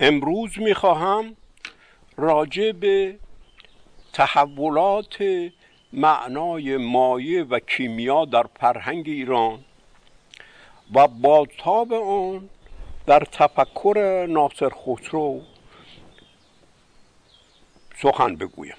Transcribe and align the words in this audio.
امروز 0.00 0.58
می‌خواهم 0.58 1.36
راجع 2.16 2.72
به 2.72 3.18
تحولات 4.12 5.24
معنای 5.92 6.76
مایه 6.76 7.42
و 7.42 7.58
کیمیا 7.58 8.24
در 8.24 8.46
فرهنگ 8.60 9.08
ایران 9.08 9.64
و 10.94 11.08
بازتاب 11.08 11.92
آن 11.92 12.48
در 13.06 13.20
تفکر 13.20 14.26
ناصر 14.28 14.68
خسرو 14.68 15.42
سخن 17.96 18.36
بگویم. 18.36 18.76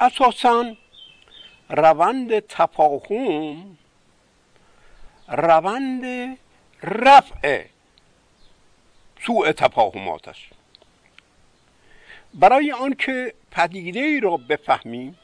اساسا 0.00 0.76
روند 1.70 2.38
تفاهم 2.38 3.78
روند 5.28 6.38
رفع 6.82 7.73
سوء 9.26 9.52
تفاهمات 9.52 10.28
است 10.28 10.42
برای 12.34 12.72
آنکه 12.72 13.34
پدیده 13.50 14.00
ای 14.00 14.20
را 14.20 14.36
بفهمیم 14.36 15.18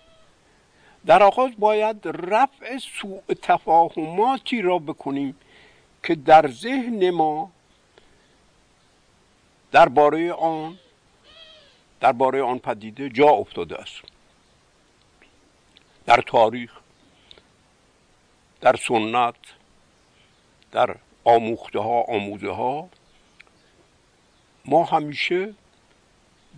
در 1.06 1.22
آغاز 1.22 1.50
باید 1.58 1.96
رفع 2.04 2.78
سوء 2.78 3.34
تفاهماتی 3.42 4.62
را 4.62 4.78
بکنیم 4.78 5.36
که 6.02 6.14
در 6.14 6.50
ذهن 6.50 7.10
ما 7.10 7.50
درباره 9.72 10.32
آن 10.32 10.78
درباره 12.00 12.42
آن 12.42 12.58
پدیده 12.58 13.08
جا 13.08 13.28
افتاده 13.28 13.78
است. 13.78 14.02
در 16.06 16.22
تاریخ 16.26 16.72
در 18.60 18.76
سنت 18.76 19.34
در 20.72 20.96
آموخته 21.24 21.78
ها 21.78 22.00
آموزه 22.00 22.50
ها 22.50 22.88
ما 24.70 24.84
همیشه 24.84 25.54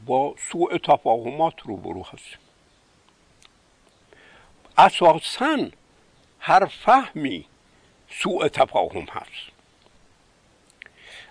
با 0.06 0.34
سوء 0.38 0.78
تفاهمات 0.78 1.60
روبرو 1.60 2.02
هستیم. 2.02 2.38
اساسا 4.78 5.68
هر 6.40 6.66
فهمی 6.66 7.46
سوء 8.10 8.48
تفاهم 8.48 9.06
هست. 9.10 9.52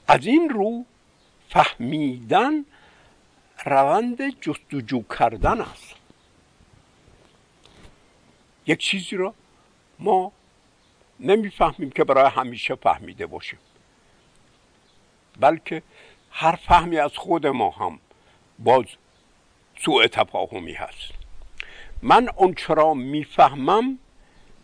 از 0.07 0.25
این 0.25 0.49
رو 0.49 0.85
فهمیدن 1.49 2.65
روند 3.65 4.39
جستجو 4.41 5.03
کردن 5.19 5.61
است. 5.61 5.95
یک 8.67 8.79
چیزی 8.79 9.15
را 9.15 9.33
ما 9.99 10.31
نمی‌فهمیم 11.19 11.91
که 11.91 12.03
برای 12.03 12.29
همیشه 12.29 12.75
فهمیده 12.75 13.25
باشیم. 13.25 13.59
بلکه 15.39 15.83
هر 16.31 16.55
فهمی 16.55 16.97
از 16.97 17.17
خود 17.17 17.47
ما 17.47 17.69
هم 17.69 17.99
باز 18.59 18.85
سوء 19.79 20.07
تفاهمی 20.07 20.73
هست. 20.73 21.11
من 22.01 22.29
اونچه 22.35 22.73
را 22.73 22.93
می‌فهمم 22.93 23.99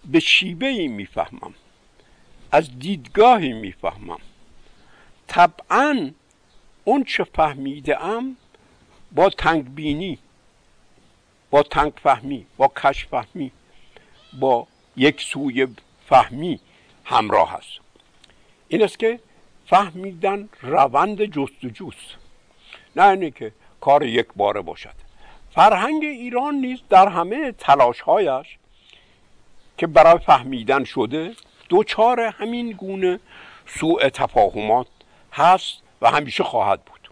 به 0.05 0.19
شیبه 0.19 0.67
ای 0.67 0.87
می‌فهمم 0.87 1.53
از 2.51 2.79
دیدگاهی 2.79 3.53
می‌فهمم. 3.53 4.19
طبعا 5.27 6.11
اون 6.83 7.03
چه 7.03 7.23
فهمیده 7.23 8.03
ام 8.03 8.37
با 9.11 9.29
تنگ 9.29 9.75
بینی 9.75 10.19
با 11.49 11.63
تنگ 11.63 11.93
فهمی 12.03 12.45
با 12.57 12.67
کش 12.67 13.05
فهمی 13.05 13.51
با 14.39 14.67
یک 14.95 15.21
سوی 15.21 15.67
فهمی 16.09 16.59
همراه 17.05 17.53
است. 17.53 17.79
این 18.67 18.83
است 18.83 18.99
که 18.99 19.19
فهمیدن 19.69 20.49
روند 20.61 21.25
جستجوست. 21.25 22.15
نه 22.95 23.07
اینه 23.07 23.31
که 23.31 23.51
کار 23.81 24.03
یک 24.03 24.27
باره 24.35 24.61
باشد. 24.61 24.93
فرهنگ 25.51 26.03
ایران 26.03 26.55
نیز 26.55 26.79
در 26.89 27.07
همه 27.07 27.51
تلاشهایش 27.51 28.57
که 29.77 29.87
برای 29.87 30.17
فهمیدن 30.17 30.83
شده 30.83 31.35
دوچار 31.69 32.19
همین 32.19 32.71
گونه 32.71 33.19
سوء 33.65 34.09
تفاهمات 34.09 34.87
هست 35.33 35.81
و 36.01 36.11
همیشه 36.11 36.43
خواهد 36.43 36.85
بود. 36.85 37.09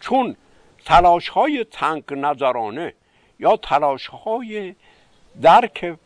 چون 0.00 0.36
تلاش 0.84 1.28
های 1.28 1.64
تنگ 1.70 2.04
نظرانه 2.10 2.94
یا 3.38 3.56
تلاش 3.56 4.06
های 4.06 4.74
درک 5.42 5.96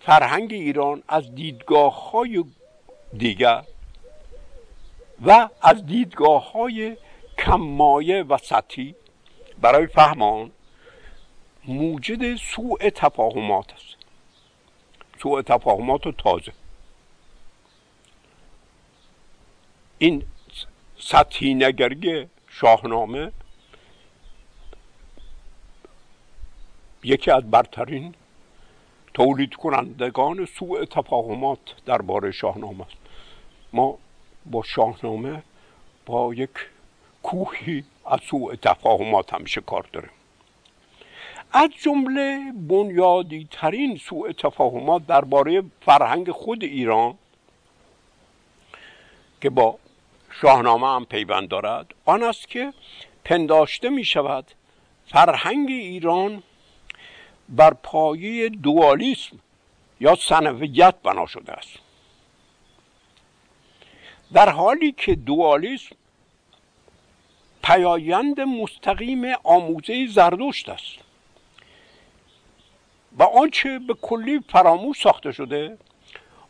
فرهنگ 0.00 0.52
ایران 0.52 1.02
از 1.08 1.34
دیدگاه 1.34 2.10
های 2.10 2.44
دیگر 3.16 3.62
و 5.26 5.48
از 5.62 5.86
دیدگاه 5.86 6.52
های 6.52 6.96
کمایه 7.38 8.22
و 8.22 8.38
سطحی 8.38 8.94
برای 9.60 9.86
فهم 9.86 10.22
آن 10.22 10.50
موجد 11.64 12.36
سوء 12.36 12.90
تفاهمات 12.90 13.72
است. 13.72 13.96
سوء 15.22 15.42
تفاهمات 15.42 16.08
تازه. 16.08 16.52
این 19.98 20.22
سطحی 20.98 21.54
نگری 21.54 22.28
شاهنامه 22.48 23.32
یکی 27.04 27.30
از 27.30 27.50
برترین 27.50 28.14
تولید 29.14 29.54
کنندگان 29.54 30.46
سوء 30.58 30.84
تفاهمات 30.84 31.58
درباره 31.86 32.30
شاهنامه 32.30 32.86
است. 32.86 32.96
ما 33.72 33.98
با 34.46 34.62
شاهنامه 34.62 35.42
با 36.06 36.34
یک 36.34 36.50
کوهی 37.22 37.84
از 38.06 38.20
سوء 38.30 38.54
تفاهمات 38.54 39.34
همیشه 39.34 39.60
کار 39.60 39.88
داریم. 39.92 40.10
از 41.52 41.70
جمله 41.82 42.52
بنیادی 42.68 43.48
ترین 43.50 43.96
سوء 43.96 44.32
تفاهمات 44.32 45.06
درباره 45.06 45.62
فرهنگ 45.80 46.30
خود 46.30 46.64
ایران 46.64 47.14
که 49.40 49.50
با 49.50 49.78
شاهنامه 50.40 50.86
هم 50.86 51.04
پیوند 51.04 51.48
دارد 51.48 51.94
آن 52.04 52.22
است 52.22 52.48
که 52.48 52.72
پنداشته 53.24 53.88
می 53.88 54.04
شود 54.04 54.44
فرهنگ 55.06 55.68
ایران 55.68 56.42
بر 57.48 57.74
پایه 57.74 58.48
دوالیسم 58.48 59.38
یا 60.00 60.14
سنویت 60.14 60.94
بنا 61.02 61.26
شده 61.26 61.52
است. 61.52 61.87
در 64.32 64.48
حالی 64.48 64.92
که 64.92 65.14
دوالیسم 65.14 65.96
پیایند 67.62 68.40
مستقیم 68.40 69.24
آموزه 69.44 70.06
زردشت 70.06 70.68
است 70.68 70.98
و 73.18 73.22
آنچه 73.22 73.78
به 73.78 73.94
کلی 73.94 74.40
فراموش 74.48 75.00
ساخته 75.02 75.32
شده 75.32 75.78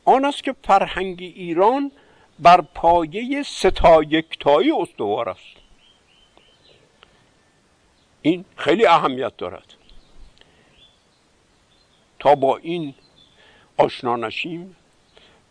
آن 0.05 0.25
است 0.25 0.43
که 0.43 0.55
فرهنگ 0.65 1.23
ایران 1.23 1.93
بر 2.39 2.61
پایه 2.61 3.43
ستا 3.43 4.03
یکتایی 4.03 4.73
استوار 4.73 5.29
است. 5.29 5.57
این 8.23 8.45
خیلی 8.57 8.87
اهمیت 8.87 9.37
دارد. 9.37 9.75
تا 12.19 12.35
با 12.35 12.57
این 12.57 12.95
آشنا 13.77 14.17
نشیم 14.17 14.77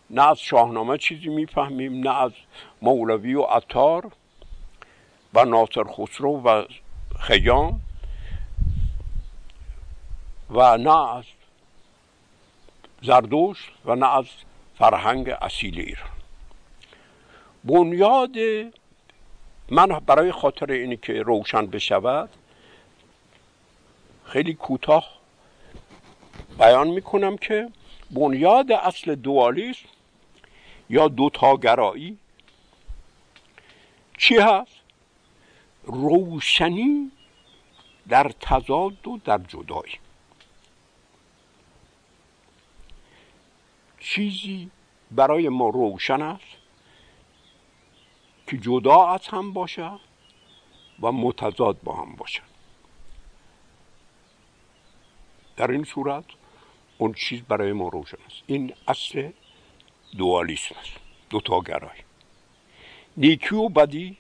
نه 0.10 0.30
از 0.30 0.40
شاهنامه 0.40 0.98
چیزی 0.98 1.30
می‌فهمیم 1.30 2.00
نه 2.00 2.22
از 2.22 2.32
مولوی 2.82 3.36
و 3.36 3.42
عطار 3.42 4.12
و 5.34 5.46
ناصر 5.46 5.84
خسرو 5.84 6.42
و 6.42 6.64
خیام 7.20 7.82
و 10.50 10.78
نه 10.78 11.16
از 11.16 11.24
زردوش 13.02 13.72
و 13.86 13.96
نه 13.96 14.16
از 14.16 14.26
فرهنگ 14.78 15.30
اصیل 15.30 15.80
ایران. 15.80 16.10
بنیاد 17.64 18.36
من 19.70 19.88
برای 19.88 20.32
خاطر 20.32 20.72
اینی 20.72 20.98
که 20.98 21.14
روشن 21.14 21.66
بشود 21.66 22.30
خیلی 24.26 24.54
کوتاه 24.54 25.10
بیان 26.60 26.88
می‌کنم 26.88 27.38
که 27.38 27.70
بنیاد 28.12 28.72
اصل 28.72 29.16
دوالیسم 29.16 29.90
یا 30.90 31.08
دوتاگرایی 31.08 32.18
چی 34.18 34.38
هست؟ 34.38 34.72
روشنی 35.84 37.12
در 38.10 38.32
تضاد 38.40 39.08
و 39.08 39.18
در 39.26 39.38
جدایی 39.38 39.94
چیزی 44.00 44.72
برای 45.12 45.50
ما 45.50 45.70
روشن 45.70 46.22
است 46.22 46.58
که 48.48 48.58
جدا 48.58 49.08
از 49.08 49.28
هم 49.28 49.54
باشه 49.54 49.92
و 51.02 51.12
متضاد 51.12 51.82
با 51.84 51.94
هم 51.94 52.16
باشه. 52.16 52.42
در 55.58 55.72
این 55.72 55.84
صورت 55.84 56.26
اون 56.98 57.14
چیز 57.14 57.42
برای 57.42 57.74
ما 57.74 57.88
روشن 57.88 58.18
است. 58.26 58.44
این 58.48 58.74
اصل 58.88 59.32
دوالیسم 60.18 60.76
است 60.82 60.92
دوتاگرایی 61.30 62.02
نیکی 63.18 63.56
و 63.56 63.70
بدی 63.70 64.18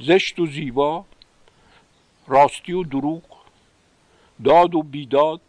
زشت 0.00 0.38
و 0.38 0.46
زیبا 0.46 1.04
راستی 2.26 2.72
و 2.72 2.84
دروغ 2.84 3.22
داد 4.44 4.74
و 4.74 4.82
بیداد 4.82 5.40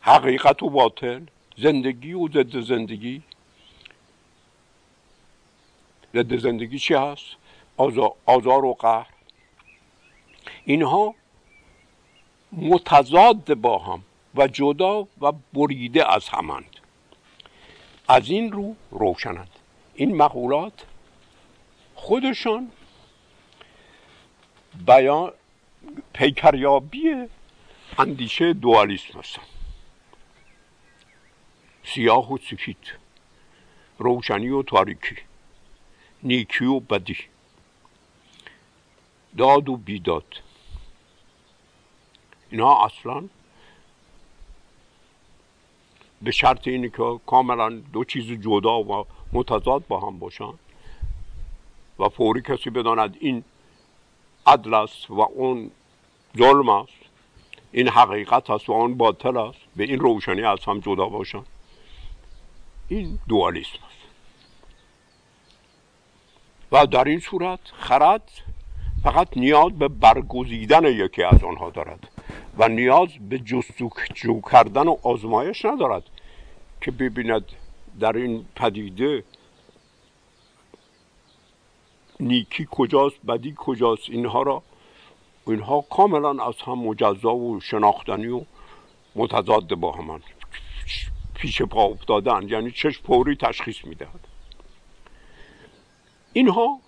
حقیقت 0.00 0.62
و 0.62 0.70
باطل 0.70 1.24
زندگی 1.56 2.12
و 2.12 2.28
ضد 2.28 2.60
زندگی. 2.60 3.22
ضد 6.14 6.36
زندگی 6.36 6.78
چی 6.78 6.94
هست؟ 6.94 7.24
آزار 8.26 8.64
و 8.64 8.74
قهر. 8.74 9.06
اینها 10.64 11.14
متضاد 12.52 13.54
با 13.54 13.78
هم 13.78 14.02
و 14.34 14.48
جدا 14.48 15.08
و 15.20 15.32
بریده 15.52 16.12
از 16.12 16.28
همند. 16.28 16.76
از 18.08 18.30
این 18.30 18.52
رو 18.52 18.76
روشنند. 18.90 19.50
این 19.94 20.16
مقولات 20.16 20.86
خودشان 21.94 22.70
بیان 24.86 25.32
پیکریابی 26.12 27.26
اندیشه 27.98 28.52
دوالیسم 28.52 29.18
هستند. 29.18 29.46
سیاه 31.84 32.32
و 32.32 32.38
سفید 32.38 32.92
روشنی 33.98 34.48
و 34.48 34.62
تاریکی 34.62 35.16
نیکی 36.22 36.64
و 36.64 36.80
بدی 36.80 37.18
داد 39.36 39.68
و 39.68 39.76
بیداد. 39.76 40.42
اینها 42.50 42.84
اصلا 42.84 43.28
به 46.22 46.30
شرط 46.30 46.68
اینه 46.68 46.88
که 46.88 47.20
کاملا 47.26 47.70
دو 47.92 48.04
چیز 48.04 48.26
جدا 48.26 48.82
و 48.82 49.06
متضاد 49.32 49.86
با 49.88 50.00
هم 50.00 50.18
باشن 50.18 50.52
و 51.98 52.08
فوری 52.08 52.42
کسی 52.42 52.70
بداند 52.70 53.16
این 53.20 53.44
عدل 54.46 54.74
است 54.74 55.10
و 55.10 55.20
اون 55.20 55.70
ظلم 56.38 56.68
است 56.68 57.02
این 57.72 57.88
حقیقت 57.88 58.50
است 58.50 58.68
و 58.68 58.72
اون 58.72 58.94
باطل 58.94 59.36
است 59.36 59.58
به 59.76 59.84
این 59.84 59.98
روشنی 59.98 60.42
از 60.42 60.58
هم 60.64 60.80
جدا 60.80 61.08
باشن. 61.08 61.42
این 62.88 63.18
دوالیسم 63.28 63.78
است. 63.88 64.02
و 66.72 66.86
در 66.86 67.04
این 67.04 67.20
صورت 67.20 67.60
خرد 67.72 68.30
فقط 69.02 69.36
نیاز 69.36 69.78
به 69.78 69.88
برگزیدن 69.88 70.84
یکی 70.84 71.22
از 71.22 71.44
آنها 71.44 71.70
دارد 71.70 72.08
و 72.58 72.68
نیاز 72.68 73.08
به 73.28 73.38
جستجو 73.38 74.40
کردن 74.40 74.88
و 74.88 74.96
آزمایش 75.02 75.64
ندارد. 75.64 76.02
که 76.82 76.90
ببیند 76.90 77.44
در 78.00 78.16
این 78.16 78.44
پدیده 78.56 79.24
نیکی 82.20 82.68
کجاست 82.70 83.26
بدی 83.28 83.54
کجاست 83.56 84.10
اینها 84.10 84.42
را 84.42 84.62
اینها 85.46 85.80
کاملا 85.80 86.44
از 86.44 86.54
هم 86.66 86.78
مجزا 86.78 87.34
و 87.34 87.60
شناختنی 87.60 88.26
و 88.26 88.44
متضاد 89.16 89.74
با 89.74 89.92
همان 89.92 90.22
پیش 91.34 91.62
پا 91.62 91.84
افتادن 91.84 92.48
یعنی 92.48 92.70
چش 92.70 92.98
پوری 92.98 93.36
تشخیص 93.36 93.84
می‌دهد. 93.84 94.28
اینها 96.32 96.78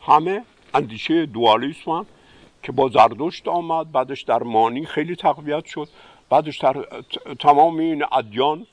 همه 0.00 0.44
اندیشه 0.74 1.26
دوالیسم 1.26 2.06
که 2.62 2.72
با 2.72 2.88
زردشت 2.88 3.48
آمد 3.48 3.92
بعدش 3.92 4.22
در 4.22 4.42
مانی 4.42 4.86
خیلی 4.86 5.16
تقویت 5.16 5.64
شد 5.64 5.88
بعدش 6.28 6.58
در 6.58 6.86
تمام 7.38 7.78
این 7.78 8.04
ادیان 8.12 8.66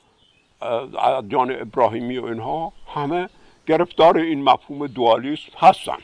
ادیان 0.98 1.60
ابراهیمی 1.60 2.18
و 2.18 2.24
اینها 2.24 2.72
همه 2.94 3.28
گرفتار 3.66 4.18
این 4.18 4.44
مفهوم 4.44 4.86
دوالیسم 4.86 5.52
هستن. 5.58 5.98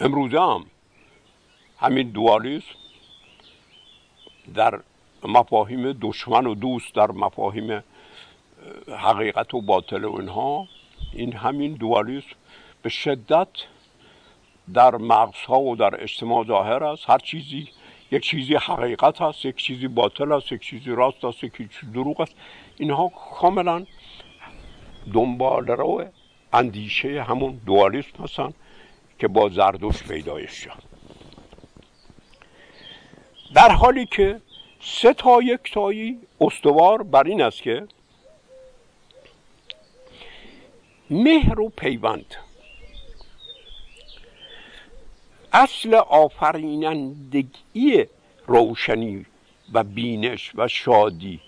امروزه 0.00 0.40
هم 0.40 0.66
همین 1.78 2.10
دوالیسم 2.10 2.74
در 4.54 4.80
مفاهیم 5.22 5.92
دشمن 5.92 6.46
و 6.46 6.54
دوست 6.54 6.94
در 6.94 7.10
مفاهیم 7.10 7.84
حقیقت 8.88 9.54
و 9.54 9.60
باطل 9.60 10.04
و 10.04 10.16
اینها 10.20 10.68
این 11.12 11.32
همین 11.32 11.72
دوالیسم 11.74 12.36
به 12.82 12.88
شدت 12.88 13.48
در 14.74 14.94
مغزها 14.94 15.60
و 15.60 15.76
در 15.76 16.02
اجتماع 16.02 16.44
ظاهر 16.44 16.84
است. 16.84 17.10
هر 17.10 17.18
چیزی 17.18 17.68
یک 18.10 18.22
چیزی 18.22 18.54
حقیقت 18.54 19.22
هست 19.22 19.44
یک 19.44 19.56
چیزی 19.56 19.88
باطل 19.88 20.32
است 20.32 20.52
یک 20.52 20.60
چیزی 20.60 20.90
راست 20.90 21.24
است 21.24 21.44
یک 21.44 21.52
چیزی 21.56 21.92
دروغ 21.92 22.20
است 22.20 22.34
اینها 22.78 23.08
کاملا 23.08 23.86
دنبال 25.14 25.66
رو 25.66 26.04
اندیشه 26.52 27.22
همون 27.22 27.60
دوالیسم 27.66 28.24
هستن 28.24 28.52
که 29.18 29.28
با 29.28 29.48
زردوش 29.48 30.02
پیدایش 30.02 30.50
شد 30.50 30.82
در 33.54 33.70
حالی 33.70 34.06
که 34.06 34.40
سه 34.80 35.14
تا 35.14 35.42
یک 35.42 35.72
تایی 35.72 36.18
استوار 36.40 37.02
بر 37.02 37.24
این 37.24 37.42
است 37.42 37.62
که 37.62 37.86
مهر 41.10 41.60
و 41.60 41.68
پیوند 41.68 42.34
اصل 45.52 45.94
آفرینندگی 45.94 47.44
روشنی 48.46 49.26
و 49.72 49.84
بینش 49.84 50.52
و 50.54 50.68
شادی 50.68 51.40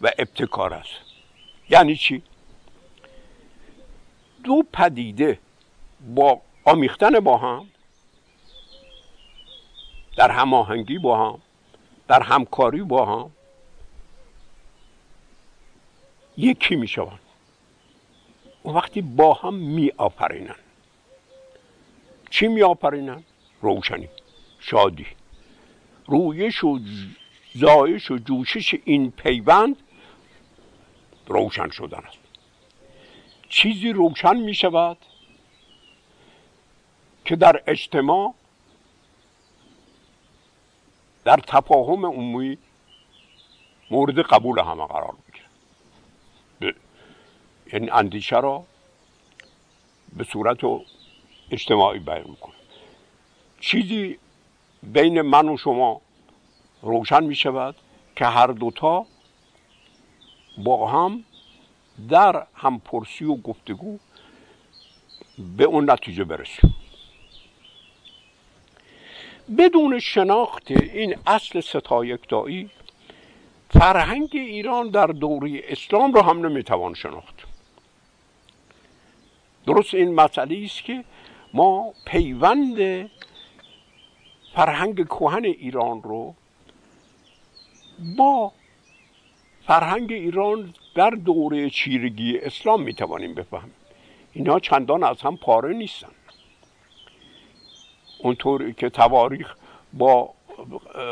و 0.00 0.10
ابتکار 0.18 0.74
است 0.74 1.00
یعنی 1.70 1.96
چی؟ 1.96 2.22
دو 4.44 4.62
پدیده 4.72 5.38
با 6.14 6.40
آمیختن 6.64 7.20
با 7.20 7.38
هم 7.38 7.66
در 10.16 10.30
هماهنگی 10.30 10.98
با 10.98 11.30
هم 11.30 11.42
در 12.08 12.22
همکاری 12.22 12.82
با 12.82 13.04
هم 13.06 13.30
یکی 16.36 16.76
می 16.76 16.88
اون 18.62 18.74
وقتی 18.74 19.02
با 19.02 19.34
هم 19.34 19.54
می 19.54 19.92
آفرینن 19.96 20.56
چی 22.30 22.48
می 22.48 22.62
آفرینن؟ 22.62 23.22
روشنی 23.64 24.08
شادی. 24.60 25.06
رویش 26.06 26.64
و 26.64 26.78
زایش 27.54 28.10
و 28.10 28.16
جوشش 28.18 28.74
این 28.84 29.10
پیوند 29.10 29.76
روشن 31.26 31.70
شدن 31.70 31.98
است. 31.98 32.18
چیزی 33.48 33.92
روشن 33.92 34.36
می 34.36 34.54
شود 34.54 34.96
که 37.24 37.36
در 37.36 37.62
اجتماع 37.66 38.34
در 41.24 41.36
تفاهم 41.36 42.06
عمومی 42.06 42.58
مورد 43.90 44.18
قبول 44.18 44.58
همه 44.58 44.86
قرار 44.86 45.14
می‌گیره 45.26 46.76
یعنی 47.72 47.90
اندیشه 47.90 48.36
را 48.36 48.64
به 50.16 50.24
صورت 50.24 50.58
اجتماعی 51.50 51.98
بیان 51.98 52.30
می‌کنه 52.30 52.54
چیزی 53.64 54.18
بین 54.82 55.20
من 55.20 55.48
و 55.48 55.56
شما 55.56 56.00
روشن 56.82 57.24
می 57.24 57.34
شود 57.34 57.76
که 58.16 58.24
هر 58.24 58.46
دوتا 58.46 59.06
با 60.58 60.88
هم 60.88 61.24
در 62.08 62.46
همپرسی 62.54 63.24
و 63.24 63.36
گفتگو 63.36 63.98
به 65.56 65.64
اون 65.64 65.90
نتیجه 65.90 66.24
برسیم. 66.24 66.74
بدون 69.58 69.98
شناخت 69.98 70.70
این 70.70 71.16
اصل 71.26 71.60
ستایکتایی 71.60 72.70
فرهنگ 73.70 74.30
ایران 74.32 74.88
در 74.88 75.06
دوره 75.06 75.62
اسلام 75.64 76.12
رو 76.12 76.22
هم 76.22 76.46
نمی‌توان 76.46 76.94
شناخت. 76.94 77.34
درست 79.66 79.94
این 79.94 80.14
مسئله 80.14 80.64
است 80.64 80.84
که 80.84 81.04
ما 81.54 81.92
پیوند 82.06 83.10
فرهنگ 84.54 85.06
کهن 85.06 85.44
ایران 85.44 86.02
رو 86.02 86.34
با 88.16 88.52
فرهنگ 89.66 90.12
ایران 90.12 90.74
در 90.94 91.10
دوره 91.10 91.70
چیرگی 91.70 92.38
اسلام 92.38 92.82
می‌توانیم 92.82 93.34
بفهمیم. 93.34 93.74
اینا 94.32 94.58
چندان 94.58 95.04
از 95.04 95.22
هم 95.22 95.36
پاره 95.36 95.74
نیستن. 95.74 96.08
اونطوری 98.18 98.72
که 98.72 98.90
تواریخ 98.90 99.54
با 99.92 100.30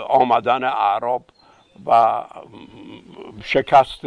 آمدن 0.09 0.65
اعراب 0.65 1.23
و 1.87 2.25
شکست 3.45 4.01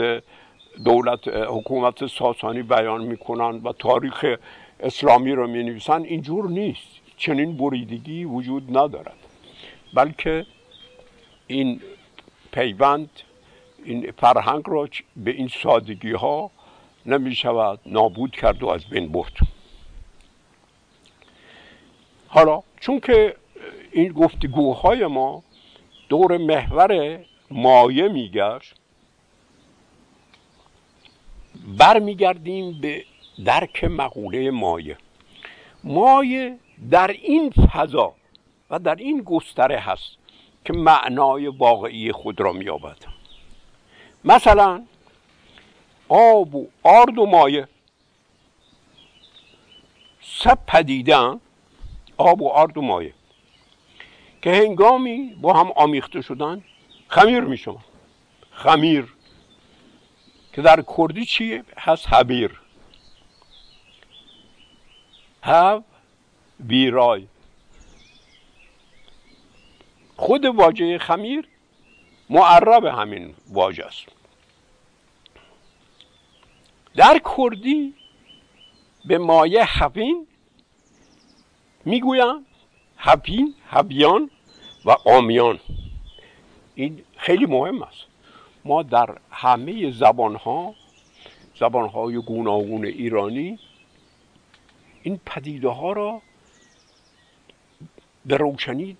دولت 0.85 1.27
حکومت 1.27 2.05
ساسانی 2.05 2.61
بیان 2.61 3.03
می‌کنن 3.03 3.61
و 3.63 3.73
تاریخ 3.73 4.25
اسلامی 4.79 5.31
رو 5.31 5.47
می 5.47 5.63
نویسن 5.63 6.01
اینجور 6.01 6.49
نیست. 6.49 6.87
چنین 7.17 7.57
بریدگی 7.57 8.25
وجود 8.25 8.77
ندارد. 8.77 9.24
بلکه 9.95 10.45
این 11.47 11.81
پیوند 12.51 13.09
این 13.83 14.11
فرهنگ 14.11 14.63
را 14.67 14.87
به 15.15 15.31
این 15.31 15.47
سادگی 15.63 16.11
ها 16.11 16.51
نمی 17.05 17.35
شود 17.35 17.79
نابود 17.85 18.31
کرد 18.31 18.63
و 18.63 18.67
از 18.67 18.85
بین 18.85 19.11
برد. 19.11 19.33
حالا 22.27 22.63
چون 22.79 22.99
که 22.99 23.35
این 23.91 24.11
گفتگوهای 24.11 25.07
ما 25.07 25.43
دور 26.09 26.37
محور 26.37 27.19
مایه 27.51 28.07
میگشت 28.07 28.75
برمیگردیم 31.77 32.81
به 32.81 33.05
درک 33.45 33.83
مقوله 33.83 34.51
مایه. 34.51 34.97
مایه 35.83 36.57
در 36.91 37.07
این 37.07 37.49
فضا 37.49 38.13
و 38.69 38.79
در 38.79 38.95
این 38.95 39.21
گستره 39.21 39.79
هست 39.79 40.17
که 40.65 40.73
معنای 40.73 41.47
واقعی 41.47 42.11
خود 42.11 42.41
را 42.41 42.53
مییابد. 42.53 42.97
مثلا 44.23 44.83
آب 46.09 46.55
و 46.55 46.67
آرد 46.83 47.17
و 47.17 47.25
مایه 47.25 47.67
سب 50.21 50.59
پدیدن 50.67 51.39
آب 52.17 52.41
و 52.41 52.49
آرد 52.49 52.77
و 52.77 52.81
مایه 52.81 53.13
که 54.41 54.51
هنگامی 54.51 55.37
با 55.41 55.53
هم 55.53 55.71
آمیخته 55.75 56.21
شدن 56.21 56.63
خمیر 57.07 57.41
می 57.41 57.59
خمیر 58.51 59.13
که 60.53 60.61
در 60.61 60.83
کردی 60.97 61.25
چی؟ 61.25 61.63
هست 61.77 62.13
حبیر. 62.13 62.61
هب 65.43 65.83
ویرای. 66.59 67.27
خود 70.15 70.45
واژه 70.45 70.97
خمیر 70.97 71.47
معرب 72.29 72.85
همین 72.85 73.35
واژه 73.49 73.85
است. 73.85 74.05
در 76.95 77.21
کردی 77.37 77.93
به 79.05 79.17
مایه 79.17 79.63
حبین 79.63 80.27
می‌گویند 81.85 82.45
حبین 82.97 83.55
حبیان 83.69 84.29
و 84.85 84.95
آمیان 85.05 85.59
این 86.75 87.03
خیلی 87.17 87.45
مهم 87.45 87.83
است. 87.83 88.05
ما 88.65 88.83
در 88.83 89.17
همه 89.31 89.91
زبان 89.91 90.35
ها 90.35 90.75
زبان 91.59 91.89
های 91.89 92.17
گوناگون 92.17 92.85
ایرانی 92.85 93.59
این 95.03 95.19
پدیده 95.25 95.69
ها 95.69 95.91
را 95.91 96.21
به 98.25 98.37
روشنی 98.37 98.97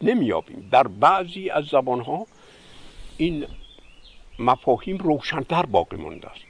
نمیابیم 0.00 0.68
در 0.72 0.88
بعضی 0.88 1.50
از 1.50 1.64
زبان 1.64 2.00
ها 2.00 2.26
این 3.16 3.46
مفاهیم 4.38 4.96
روشنتر 4.96 5.66
باقی 5.66 5.96
مونده 5.96 6.28
است. 6.28 6.40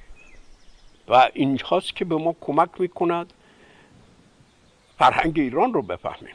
و 1.09 1.31
اینجاست 1.35 1.97
که 1.97 2.05
به 2.05 2.17
ما 2.17 2.37
کمک 2.41 2.81
می‌کند 2.81 3.33
فرهنگ 4.99 5.39
ایران 5.39 5.73
رو 5.73 5.83
بفهمیم. 5.83 6.35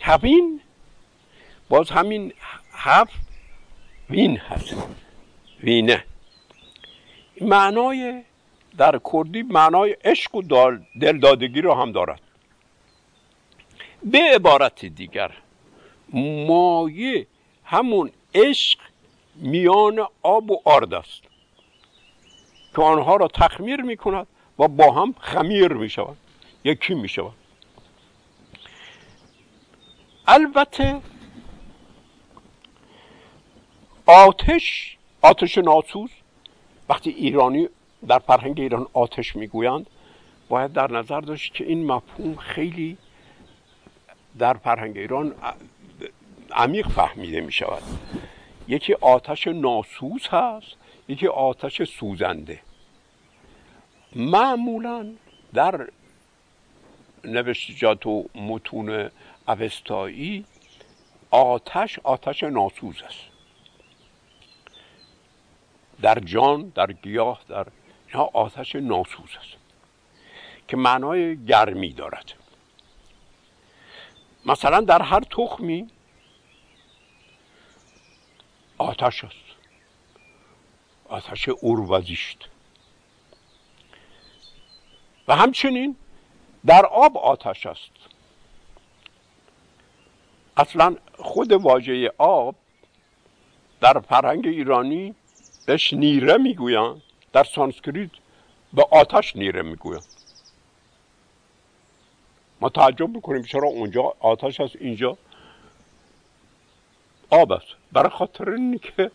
هفین 0.00 0.60
باز 1.68 1.90
همین 1.90 2.32
هف 2.72 3.10
وین 4.10 4.36
هست. 4.36 4.74
وینه. 5.62 6.04
معنای 7.40 8.22
در 8.78 9.00
کردی 9.12 9.42
معنای 9.42 9.96
عشق 10.04 10.34
و 10.34 10.42
دلدادگی 11.00 11.60
رو 11.60 11.74
هم 11.74 11.92
دارد. 11.92 12.20
به 14.04 14.18
عبارت 14.34 14.84
دیگر. 14.84 15.30
مایه 16.46 17.26
همون 17.64 18.10
عشق 18.34 18.78
میان 19.34 20.06
آب 20.22 20.50
و 20.50 20.60
آرد 20.64 20.94
است. 20.94 21.22
که 22.76 22.82
آنها 22.82 23.16
را 23.16 23.28
تخمیر 23.28 23.80
می 23.80 23.96
کند 23.96 24.26
و 24.58 24.68
با 24.68 24.92
هم 24.92 25.14
خمیر 25.20 25.72
می 25.72 25.90
شود 25.90 26.16
یکی 26.64 26.94
می 26.94 27.08
شود 27.08 27.32
البته 30.26 31.00
آتش 34.06 34.96
آتش 35.22 35.58
ناسوز 35.58 36.10
وقتی 36.88 37.10
ایرانی 37.10 37.68
در 38.08 38.18
فرهنگ 38.18 38.60
ایران 38.60 38.86
آتش 38.92 39.36
می‌گویند 39.36 39.86
باید 40.48 40.72
در 40.72 40.90
نظر 40.90 41.20
داشت 41.20 41.54
که 41.54 41.64
این 41.64 41.86
مفهوم 41.86 42.36
خیلی 42.36 42.98
در 44.38 44.54
فرهنگ 44.54 44.98
ایران 44.98 45.34
عمیق 46.52 46.88
فهمیده 46.88 47.40
می 47.40 47.52
شود 47.52 47.82
یکی 48.68 48.94
آتش 48.94 49.46
ناسوز 49.46 50.28
هست 50.28 50.76
یکی 51.08 51.26
آتش 51.26 51.82
سوزنده. 51.82 52.60
معمولا 54.16 55.12
در 55.54 55.88
نوشتجات 57.24 58.06
و 58.06 58.24
متون 58.34 59.10
اوستایی 59.48 60.44
آتش 61.30 61.98
آتش 61.98 62.42
ناسوز 62.42 63.02
است. 63.02 63.20
در 66.02 66.18
جان 66.18 66.72
در 66.74 66.92
گیاه 66.92 67.40
در 67.48 67.66
اینها 68.06 68.30
آتش 68.32 68.76
ناسوز 68.76 69.30
است 69.40 69.56
که 70.68 70.76
معنای 70.76 71.44
گرمی 71.44 71.92
دارد. 71.92 72.32
مثلا 74.46 74.80
در 74.80 75.02
هر 75.02 75.20
تخمی 75.20 75.90
آتش 78.78 79.24
است. 79.24 79.34
آتش 81.08 81.48
اوروزیشت 81.48 82.48
و 85.28 85.36
همچنین 85.36 85.96
در 86.66 86.86
آب 86.86 87.18
آتش 87.18 87.66
است. 87.66 87.90
اصلا 90.56 90.96
خود 91.18 91.52
واژه 91.52 92.12
آب 92.18 92.54
در 93.80 94.00
فرهنگ 94.00 94.46
ایرانی 94.46 95.14
بهش 95.66 95.92
نیره 95.92 96.36
می‌گویند. 96.36 97.02
در 97.32 97.44
سانسکریت 97.44 98.10
به 98.72 98.86
آتش 98.90 99.36
نیره 99.36 99.62
می‌گویند. 99.62 100.21
ما 102.62 102.68
تعجب 102.68 103.08
می‌کنیم 103.08 103.42
چرا 103.42 103.68
اونجا 103.68 104.14
آتش 104.20 104.60
است 104.60 104.76
اینجا 104.80 105.18
آب 107.30 107.52
است. 107.52 107.66
برای 107.92 108.10
خاطر 108.10 108.50
اینی 108.50 108.78
که 108.78 109.10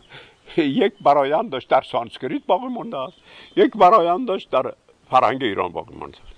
یک 0.56 0.92
برایند 1.00 1.50
داشت 1.50 1.68
در 1.68 1.82
سانسکریت 1.82 2.42
باقی 2.46 2.66
مونده 2.66 2.98
است. 2.98 3.16
یک 3.56 3.72
برایند 3.72 4.28
داشت 4.28 4.50
در 4.50 4.74
فرهنگ 5.10 5.42
ایران 5.42 5.72
باقی 5.72 5.94
مونده 5.94 6.18
است. 6.18 6.36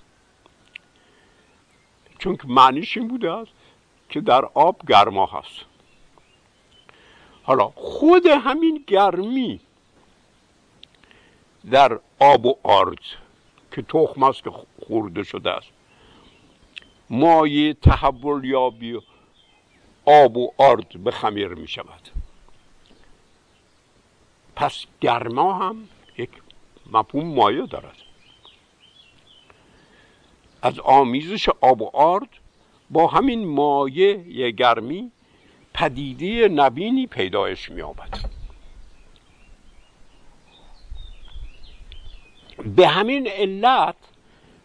چون 2.19 2.37
که 2.37 2.43
معنیش 2.47 2.97
این 2.97 3.07
بوده 3.07 3.31
است 3.31 3.51
که 4.09 4.21
در 4.21 4.45
آب 4.53 4.81
گرما 4.87 5.25
هست. 5.25 5.65
حالا 7.43 7.67
خود 7.67 8.25
همین 8.25 8.83
گرمی 8.87 9.59
در 11.71 11.99
آب 12.19 12.45
و 12.45 12.55
آرد 12.63 12.99
که 13.71 13.81
تخم 13.81 14.23
است 14.23 14.43
که 14.43 14.51
خورده 14.87 15.23
شده 15.23 15.51
است 15.51 15.80
مایه 17.11 17.73
تحول 17.73 18.45
یابی 18.45 18.99
آب 20.05 20.37
و 20.37 20.51
آرد 20.57 21.03
به 21.03 21.11
خمیر 21.11 21.47
می 21.47 21.67
شود. 21.67 22.09
پس 24.55 24.85
گرما 25.01 25.53
هم 25.53 25.87
یک 26.17 26.29
مفهوم 26.91 27.33
مایه 27.33 27.65
دارد. 27.65 27.95
از 30.61 30.79
آمیزش 30.79 31.49
آب 31.61 31.81
و 31.81 31.89
آرد 31.93 32.29
با 32.89 33.07
همین 33.07 33.47
مایه 33.47 34.51
گرمی 34.51 35.11
پدیده 35.73 36.47
نبینی 36.47 37.07
پیدایش 37.07 37.69
می 37.69 37.81
آمد 37.81 38.29
به 42.75 42.87
همین 42.87 43.27
علت 43.27 43.95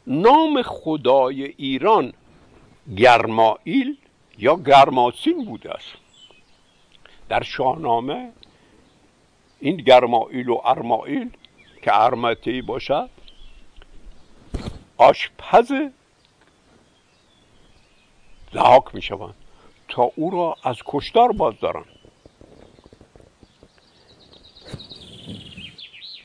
نام 0.07 0.63
خدای 0.63 1.45
ایران 1.45 2.13
گرمائیل 2.97 3.97
یا 4.39 4.57
گرماسین 4.57 5.45
بوده 5.45 5.71
است. 5.71 5.93
در 7.29 7.43
شاهنامه 7.43 8.33
این 9.61 9.77
گرمائیل 9.77 10.49
و 10.49 10.61
ارمائیل 10.65 11.31
که 11.83 12.03
ارمتی 12.03 12.63
باشد 12.63 13.11
آشپز 14.97 15.73
لحاک 18.53 18.95
می 18.95 19.03
شوند 19.03 19.35
تا 19.89 20.03
او 20.17 20.31
را 20.31 20.57
از 20.63 20.77
کشتار 20.87 21.33
باز 21.33 21.61
دارن 21.61 21.85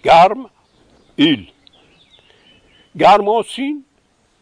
گرم 0.04 0.50
ایل. 1.16 1.52
گرماسین 3.00 3.86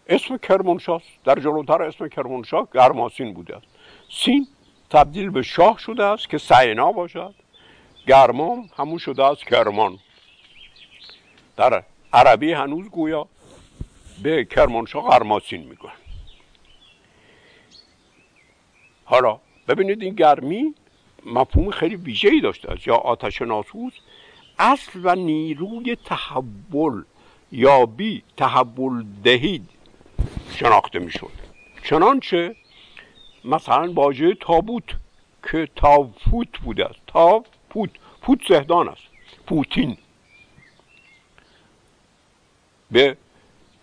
اسم 0.09 0.37
کرمانشاه 0.37 1.01
در 1.25 1.35
جلوتر 1.35 1.83
اسم 1.83 2.07
کرمانشاه 2.07 2.67
گرماسین 2.73 3.33
بوده 3.33 3.55
است. 3.57 3.67
سین 4.09 4.47
تبدیل 4.89 5.29
به 5.29 5.41
شاه 5.41 5.79
شده 5.79 6.03
است 6.03 6.29
که 6.29 6.37
سینا 6.37 6.91
باشد. 6.91 7.33
گرمام 8.07 8.69
همون 8.77 8.97
شده 8.97 9.23
است 9.23 9.43
کرمان. 9.43 9.99
در 11.57 11.83
عربی 12.13 12.53
هنوز 12.53 12.89
گویا 12.89 13.27
به 14.23 14.45
کرمانشاه 14.45 15.09
قرماسین 15.09 15.61
میگن. 15.61 15.89
حالا 19.05 19.39
ببینید 19.67 20.01
این 20.01 20.15
گرمی 20.15 20.73
مفهوم 21.25 21.71
خیلی 21.71 21.95
ویژه 21.95 22.29
ای 22.29 22.41
داشته 22.41 22.71
است. 22.71 22.87
یا 22.87 22.95
آتش 22.95 23.41
ناسوز 23.41 23.93
اصل 24.59 24.99
و 25.03 25.15
نیروی 25.15 25.95
تحول 25.95 27.03
یابی 27.51 28.23
تحول 28.37 29.05
دهید. 29.23 29.69
شناخته 30.55 30.99
می‌شد. 30.99 31.31
چنانچه 31.83 32.55
مثلا 33.45 33.93
واژه 33.93 34.35
تابوت 34.35 34.83
که 35.51 35.67
تافوت 35.75 36.59
بوده 36.59 36.85
است. 36.85 36.99
تافوت 37.07 37.89
فوت 38.21 38.39
زهدان 38.49 38.89
است. 38.89 39.03
پوتین. 39.47 39.97
به 42.91 43.17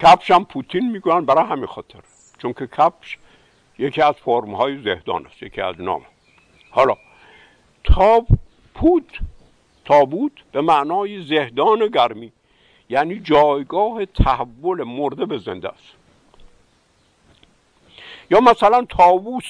کفش 0.01 0.31
هم 0.31 0.45
پوتین 0.45 0.91
می‌گوین 0.91 1.25
برای 1.25 1.45
همین 1.45 1.67
خاطر. 1.67 1.99
چون 2.39 2.53
که 2.53 2.67
کفش 2.67 3.19
یکی 3.79 4.03
از 4.03 4.15
فرم 4.15 4.55
های 4.55 4.83
زهدان 4.83 5.27
است 5.27 5.43
یکی 5.43 5.61
از 5.61 5.81
نام. 5.81 6.03
حالا 6.71 6.97
تاب 7.85 8.27
پوت 8.75 9.19
تابوت 9.85 10.33
به 10.53 10.61
معنای 10.61 11.23
زهدان 11.23 11.87
گرمی 11.87 12.33
یعنی 12.89 13.21
جایگاه 13.21 14.07
تحول 14.07 14.83
مرده 14.83 15.27
به 15.27 15.39
زنده 15.39 15.69
است. 15.69 15.97
یا 18.31 18.41
مثلا 18.41 18.87
تاووس 18.89 19.45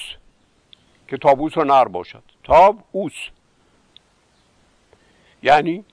که 1.07 1.17
تابوس 1.17 1.57
رو 1.57 1.63
نر 1.63 1.85
باشد. 1.85 2.23
تابوس 2.43 3.29
یعنی 5.43 5.85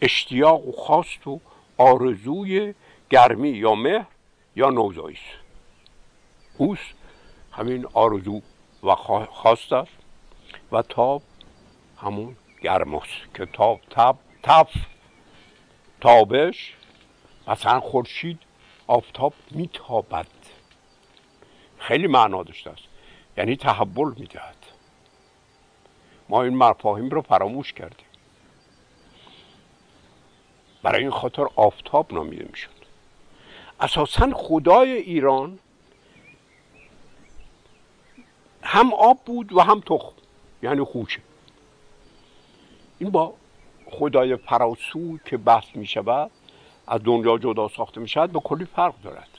اشتیاق 0.00 0.68
و 0.68 0.72
خواست 0.72 1.26
و 1.26 1.40
آرزوی 1.78 2.74
گرمی 3.10 3.48
یا 3.50 3.74
مهر 3.74 4.06
یا 4.56 4.70
نوزایی 4.70 5.18
اوس 6.58 6.78
همین 7.52 7.86
آرزو 7.92 8.40
و 8.82 8.94
خواست 9.30 9.72
است 9.72 9.92
و 10.72 10.82
تاب 10.82 11.22
همون 12.02 12.36
گرماست 12.62 13.34
که 13.34 13.46
تاب 13.46 13.80
تب 13.90 14.16
تف 14.42 14.72
تابش 16.00 16.74
مثلا 17.48 17.80
خورشید 17.80 18.38
آفتاب 18.86 19.34
میتابد. 19.50 20.39
خیلی 21.80 22.06
معنا 22.06 22.42
داشته 22.42 22.70
است. 22.70 22.82
یعنی 23.36 23.56
تحول 23.56 24.14
می‌دهد. 24.18 24.56
ما 26.28 26.42
این 26.42 26.56
مفاهیم 26.56 27.08
رو 27.08 27.22
فراموش 27.22 27.72
کردیم. 27.72 28.06
برای 30.82 31.02
این 31.02 31.10
خاطر 31.10 31.46
آفتاب 31.56 32.12
نامیده 32.12 32.46
می‌شد. 32.50 32.70
اساسا 33.80 34.30
خدای 34.34 34.92
ایران 34.92 35.58
هم 38.62 38.94
آب 38.94 39.18
بود 39.24 39.52
و 39.52 39.60
هم 39.60 39.80
تخم 39.80 40.12
یعنی 40.62 40.84
خوشه. 40.84 41.20
این 42.98 43.10
با 43.10 43.34
خدای 43.90 44.36
فراسو 44.36 45.18
که 45.18 45.36
بحث 45.36 45.64
می 45.74 45.86
شود 45.86 46.30
از 46.86 47.00
دنیا 47.04 47.38
جدا 47.38 47.68
ساخته 47.68 48.00
می 48.00 48.08
شود 48.08 48.32
به 48.32 48.40
کلی 48.40 48.64
فرق 48.64 48.94
دارد. 49.02 49.29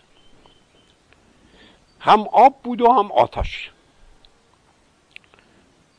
هم 2.02 2.28
آب 2.28 2.62
بود 2.64 2.82
و 2.82 2.92
هم 2.92 3.12
آتش. 3.12 3.72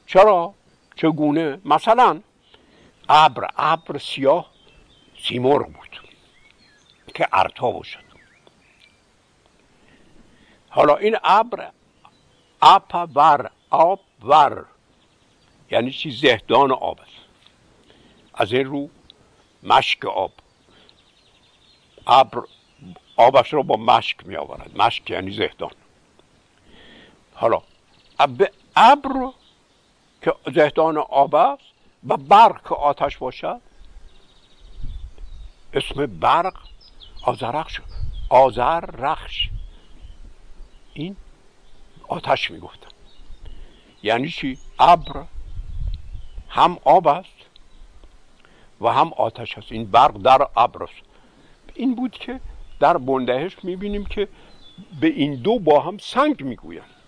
چرا؟ 0.06 0.54
چگونه؟ 0.96 1.60
مثلا 1.64 2.20
ابر 3.08 3.48
ابر 3.56 3.98
سیاه 3.98 4.50
سیمرغ 5.22 5.66
بود 5.66 6.00
که 7.14 7.28
ارتا 7.32 7.70
باشد. 7.70 8.00
حالا 10.70 10.96
این 10.96 11.16
ابر 11.24 11.70
اپ 12.62 13.08
ور 13.14 13.50
آب 13.70 14.00
ور 14.22 14.64
یعنی 15.70 15.90
چی؟ 15.90 16.10
زهدان 16.10 16.72
آب 16.72 17.00
است. 17.00 17.16
از 18.34 18.52
این 18.52 18.64
رو 18.64 18.88
مشک 19.62 20.04
آب. 20.04 20.32
ابر 22.06 22.42
آبش 23.16 23.52
رو 23.52 23.62
با 23.62 23.76
مشک 23.76 24.26
می 24.26 24.36
آورد 24.36 24.82
مشک 24.82 25.10
یعنی 25.10 25.30
زهدان. 25.30 25.70
حالا 27.42 27.62
ابر 28.76 29.30
که 30.22 30.34
زهدان 30.54 30.98
آب 30.98 31.34
است 31.34 31.62
و 32.06 32.16
برق 32.16 32.68
که 32.68 32.74
آتش 32.74 33.16
باشد 33.16 33.60
اسم 35.72 36.06
برق 36.06 36.54
آزرق 37.22 37.68
شد 37.68 37.82
آزر 38.28 38.80
رخش 38.80 39.48
این 40.94 41.16
آتش 42.08 42.50
می‌گفتن 42.50 42.90
یعنی 44.02 44.28
چی؟ 44.28 44.58
ابر 44.78 45.24
هم 46.48 46.78
آب 46.84 47.08
است 47.08 47.28
و 48.80 48.88
هم 48.88 49.12
آتش 49.16 49.58
است. 49.58 49.72
این 49.72 49.90
برق 49.90 50.22
در 50.22 50.48
ابر 50.56 50.82
است. 50.82 51.02
این 51.74 51.94
بود 51.94 52.12
که 52.12 52.40
در 52.80 52.96
بندهش 52.98 53.56
می‌بینیم 53.62 54.06
که 54.06 54.28
به 55.00 55.06
این 55.06 55.34
دو 55.34 55.58
با 55.58 55.80
هم 55.80 55.98
سنگ 55.98 56.42
می‌گویند. 56.42 57.01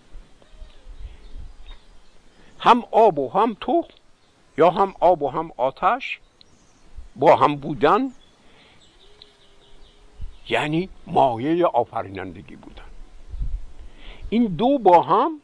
هم 2.65 2.85
آب 2.91 3.19
و 3.19 3.31
هم 3.31 3.57
تو 3.61 3.85
یا 4.59 4.71
هم 4.71 4.95
آب 5.01 5.23
و 5.23 5.29
هم 5.29 5.51
آتش 5.57 6.19
با 7.17 7.37
هم 7.37 7.57
بودن 7.57 8.11
یعنی 10.49 10.89
مایه 11.07 11.67
آفرینندگی 11.67 12.57
بودن. 12.57 12.83
این 14.31 14.45
دو 14.45 14.79
با 14.79 15.03
هم 15.03 15.41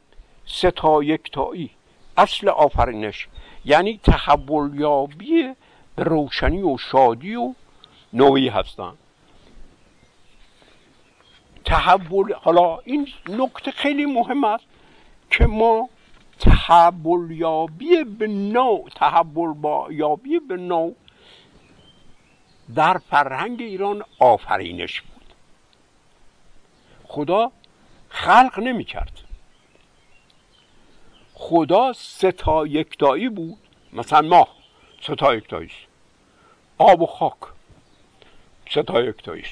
ستا 0.46 1.02
یکتایی 1.02 1.70
اصل 2.16 2.48
آفرینش 2.48 3.28
یعنی 3.64 4.00
تحول 4.02 4.80
یابی 4.80 5.54
به 5.96 6.04
روشنی 6.04 6.62
و 6.62 6.78
شادی 6.78 7.35
و 7.35 7.54
نوعی 8.12 8.48
هستن. 8.48 8.92
تحول 11.64 12.33
حالا 12.33 12.78
این 12.78 13.09
نکته 13.28 13.70
خیلی 13.70 14.06
مهم 14.06 14.44
است 14.44 14.64
که 15.30 15.46
ما 15.46 15.88
تحول 16.40 17.31
یابی 17.31 18.05
به 18.05 18.26
نوع 18.26 18.88
تحول 18.94 19.53
با 19.53 19.88
یابی 19.90 20.38
به 20.38 20.57
نوع 20.57 20.96
در 22.74 22.98
فرهنگ 22.98 23.61
ایران 23.61 24.05
آفرینش 24.18 25.00
بود. 25.00 25.35
خدا 27.05 27.53
خلق 28.09 28.59
نمی 28.59 28.85
کرد. 28.85 29.20
خدا 31.35 31.92
ستا 31.92 32.66
یکتایی 32.66 33.29
بود. 33.29 33.59
مثلا 33.92 34.29
ماه 34.29 34.48
ستا 35.00 35.35
یکتایی 35.35 35.70
آب 36.79 37.03
و 37.03 37.07
خاک 37.07 37.37
ستا 38.70 39.03
یکتایی 39.03 39.44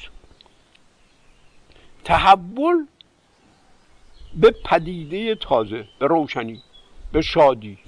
تحول 2.04 2.86
به 4.34 4.50
پدیده 4.50 5.34
تازه 5.34 5.88
به 5.98 6.06
روشنی. 6.06 6.62
شادی 7.22 7.78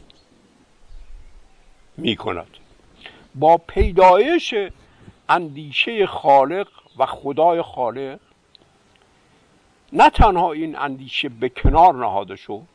می 1.97 2.17
کند 2.17 2.57
با 3.35 3.57
پیدایش 3.57 4.55
اندیشه 5.29 6.07
خالق 6.07 6.69
و 6.99 7.07
خدای 7.07 7.63
خالق 7.63 8.21
نه 9.93 10.11
تنها 10.11 10.53
این 10.53 10.79
اندیشه 10.79 11.29
به 11.29 11.49
کنار 11.49 11.95
نهاده 11.95 12.37
شد 12.37 12.67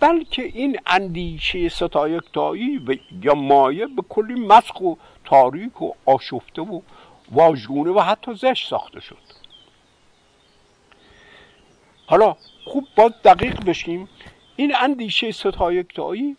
بلکه 0.00 0.42
این 0.42 0.78
اندیشه 0.86 1.68
ستایکتایی 1.68 3.00
یا 3.22 3.34
مایه 3.34 3.86
به 3.86 4.02
کلی 4.08 4.34
مسخ 4.34 4.80
و 4.80 4.94
تاریک 5.24 5.82
و 5.82 5.92
آشفته 6.06 6.62
و 6.62 6.80
واژگونه 7.32 7.90
و 7.90 8.00
حتی 8.00 8.34
زشت 8.34 8.68
ساخته 8.68 9.00
شد. 9.00 9.16
حالا 12.06 12.36
خوب 12.64 12.84
باید 12.96 13.14
دقیق 13.24 13.64
بشیم. 13.64 14.08
این 14.58 14.74
اندیشه 14.76 15.32
ستایکتایی 15.32 16.36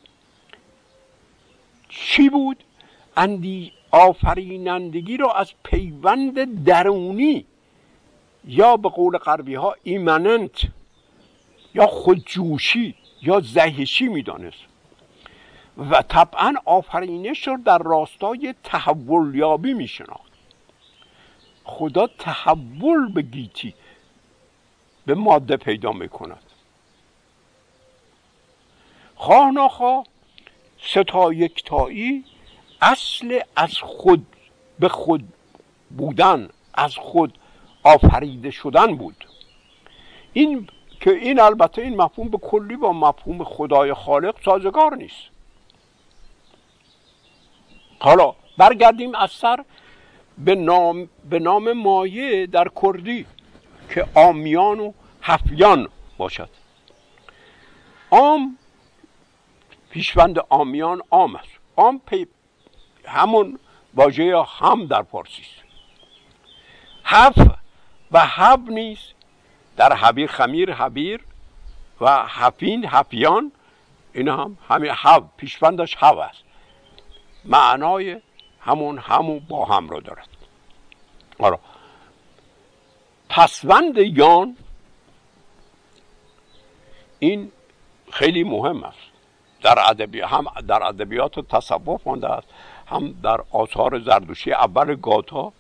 چی 1.90 2.30
بود؟ 2.30 2.64
اندی 3.18 3.72
آفرینندگی 3.92 5.18
را 5.18 5.34
از 5.34 5.54
پیوند 5.64 6.64
درونی 6.66 7.46
یا 8.46 8.78
به 8.78 8.90
قول 8.90 9.18
غربی 9.18 9.56
ها 9.56 9.76
ایمننت 9.84 10.68
یا 11.74 11.88
خودجوشی 11.88 12.96
یا 13.22 13.40
زهشی 13.40 14.08
می‌دانست. 14.08 14.64
و 15.78 16.02
طبعا 16.02 16.56
آفرینش 16.66 17.48
را 17.48 17.58
در 17.66 17.78
راستای 17.78 18.56
تحول 18.64 19.36
یابی 19.36 19.74
میشناخت. 19.74 20.32
خدا 21.64 22.08
تحول 22.08 23.12
به 23.12 23.22
گیتی 23.22 23.74
به 25.06 25.16
ماده 25.16 25.58
پیدا 25.58 25.92
می‌کند. 25.92 26.49
خواه 29.20 29.52
نخواه 29.52 30.04
ستا 30.82 31.34
یکتایی 31.34 32.26
اصل 32.82 33.40
از 33.56 33.78
خود 33.78 34.26
به 34.80 34.90
خود 34.90 35.24
بودن 35.98 36.50
از 36.74 36.96
خود 36.96 37.38
آفریده 37.84 38.52
شدن 38.52 38.96
بود. 38.96 39.28
این 40.34 40.68
که 41.02 41.12
این 41.12 41.40
البته 41.40 41.82
این 41.82 42.02
مفهوم 42.02 42.30
به 42.30 42.38
کلی 42.38 42.76
با 42.76 42.94
مفهوم 42.94 43.44
خدای 43.44 43.94
خالق 43.94 44.36
سازگار 44.46 44.96
نیست. 44.96 45.24
حالا 48.00 48.36
برگردیم 48.58 49.16
از 49.16 49.32
سر 49.32 49.66
به 50.38 50.56
نام, 50.56 51.10
به 51.30 51.40
نام 51.40 51.74
مایه 51.74 52.46
در 52.46 52.68
کردی 52.82 53.26
که 53.94 54.06
آمیان 54.16 54.80
و 54.80 54.92
حفیان 55.22 55.88
باشد. 56.18 56.50
آم 58.10 58.58
پیشوند 59.90 60.40
آمیان 60.50 61.02
آم 61.10 61.36
است. 61.36 61.50
آم 61.76 62.02
پی 62.06 62.28
همون 63.06 63.60
واژه 63.94 64.44
هم 64.60 64.86
در 64.86 65.02
پارسی 65.02 65.42
است. 65.42 65.64
حف 67.04 67.48
و 68.12 68.26
حب 68.26 68.70
نیست 68.70 69.14
در 69.78 69.94
حبیر 69.94 70.32
خمیر 70.32 70.74
حبیر 70.74 71.26
و 72.02 72.26
حفین 72.28 72.86
حفیان 72.86 73.52
این 74.14 74.28
هم 74.28 74.58
همین 74.70 74.92
حب 74.92 75.30
پیشوندش 75.38 75.96
حب 75.96 76.18
است. 76.18 76.44
معنای 77.46 78.22
همون 78.62 78.98
همو 78.98 79.40
با 79.40 79.66
هم 79.66 79.90
رو 79.90 80.00
دارد. 80.00 80.28
آره. 81.40 81.60
پسوند 83.30 83.98
یان 83.98 84.58
این 87.20 87.52
خیلی 88.12 88.44
مهم 88.44 88.84
است. 88.84 89.09
در 89.62 89.80
ادبی 89.90 90.22
هم 90.22 90.46
در 90.68 90.84
ادبیات 90.84 91.40
تصوف 91.40 92.08
مانده 92.08 92.30
است 92.30 92.48
هم 92.88 93.16
در 93.24 93.42
آثار 93.52 94.00
زردوشی. 94.00 94.54
اول 94.54 94.96
گاتا 94.96 95.54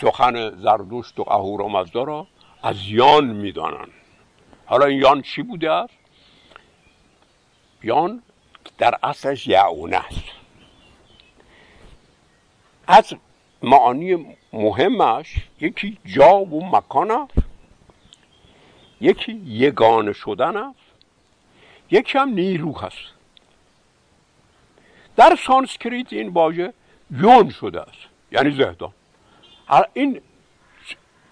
سخن 0.00 0.50
زردوشت 0.50 1.20
و 1.20 1.24
اهورامزدا 1.28 2.02
را 2.02 2.26
از 2.62 2.76
یان 2.88 3.24
می‌دانند. 3.24 3.90
حالا 4.66 4.86
این 4.86 5.00
یان 5.00 5.22
چی 5.22 5.42
بوده؟ 5.42 5.70
است 5.70 5.94
یان 7.82 8.22
در 8.78 8.98
اصلش 9.02 9.46
یعونه 9.46 9.96
است. 9.96 10.24
از 12.86 13.14
معانی 13.62 14.36
مهمش 14.52 15.34
یکی 15.60 15.98
جا 16.04 16.38
و 16.38 16.76
مکان 16.76 17.10
است 17.10 17.38
یکی 19.00 19.32
یگانه 19.32 20.12
شدن 20.12 20.56
است. 20.56 20.85
یکی 21.90 22.18
هم 22.18 22.28
نیرو 22.28 22.78
هست 22.78 23.16
در 25.16 25.38
سانسکریت 25.46 26.12
این 26.12 26.28
واژه 26.28 26.72
یون 27.10 27.50
شده 27.50 27.80
است 27.80 27.98
یعنی 28.32 28.50
زهدان. 28.50 28.92
این 29.92 30.20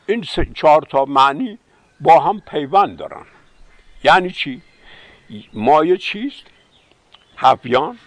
این 0.06 0.22
چهار 0.54 0.82
تا 0.82 1.04
معنی 1.04 1.58
با 2.00 2.20
هم 2.20 2.40
پیوند 2.40 2.96
دارن. 2.96 3.26
یعنی 4.04 4.30
چی؟ 4.30 4.62
مایه 5.52 5.96
چیست؟ 5.96 6.44
حفیان 7.36 7.98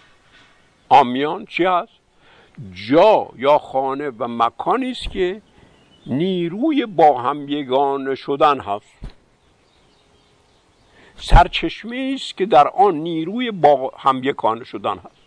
آمیان؟ 0.88 1.46
چی 1.46 1.64
هست؟ 1.64 1.92
جا 2.88 3.28
یا 3.36 3.58
خانه 3.58 4.10
و 4.10 4.28
مکانی 4.28 4.90
است 4.90 5.10
که 5.10 5.42
نیروی 6.06 6.86
با 6.86 7.22
هم 7.22 7.48
یگانه 7.48 8.14
شدن 8.14 8.60
هست. 8.60 9.17
سرچشمه 11.20 12.12
است 12.14 12.36
که 12.36 12.46
در 12.46 12.68
آن 12.68 12.94
نیروی 12.94 13.50
با 13.50 13.92
هم 13.98 14.24
یگانه 14.24 14.64
شدن 14.64 14.96
هست. 14.96 15.18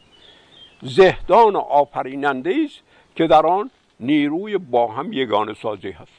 زهدان 0.82 1.56
آفریننده 1.56 2.56
است 2.66 2.80
که 3.16 3.28
در 3.28 3.46
آن 3.46 3.72
نیروی 4.00 4.58
با 4.58 4.88
هم 4.88 5.14
یگانه 5.14 5.54
سازی 5.54 5.92
هست. 5.92 6.12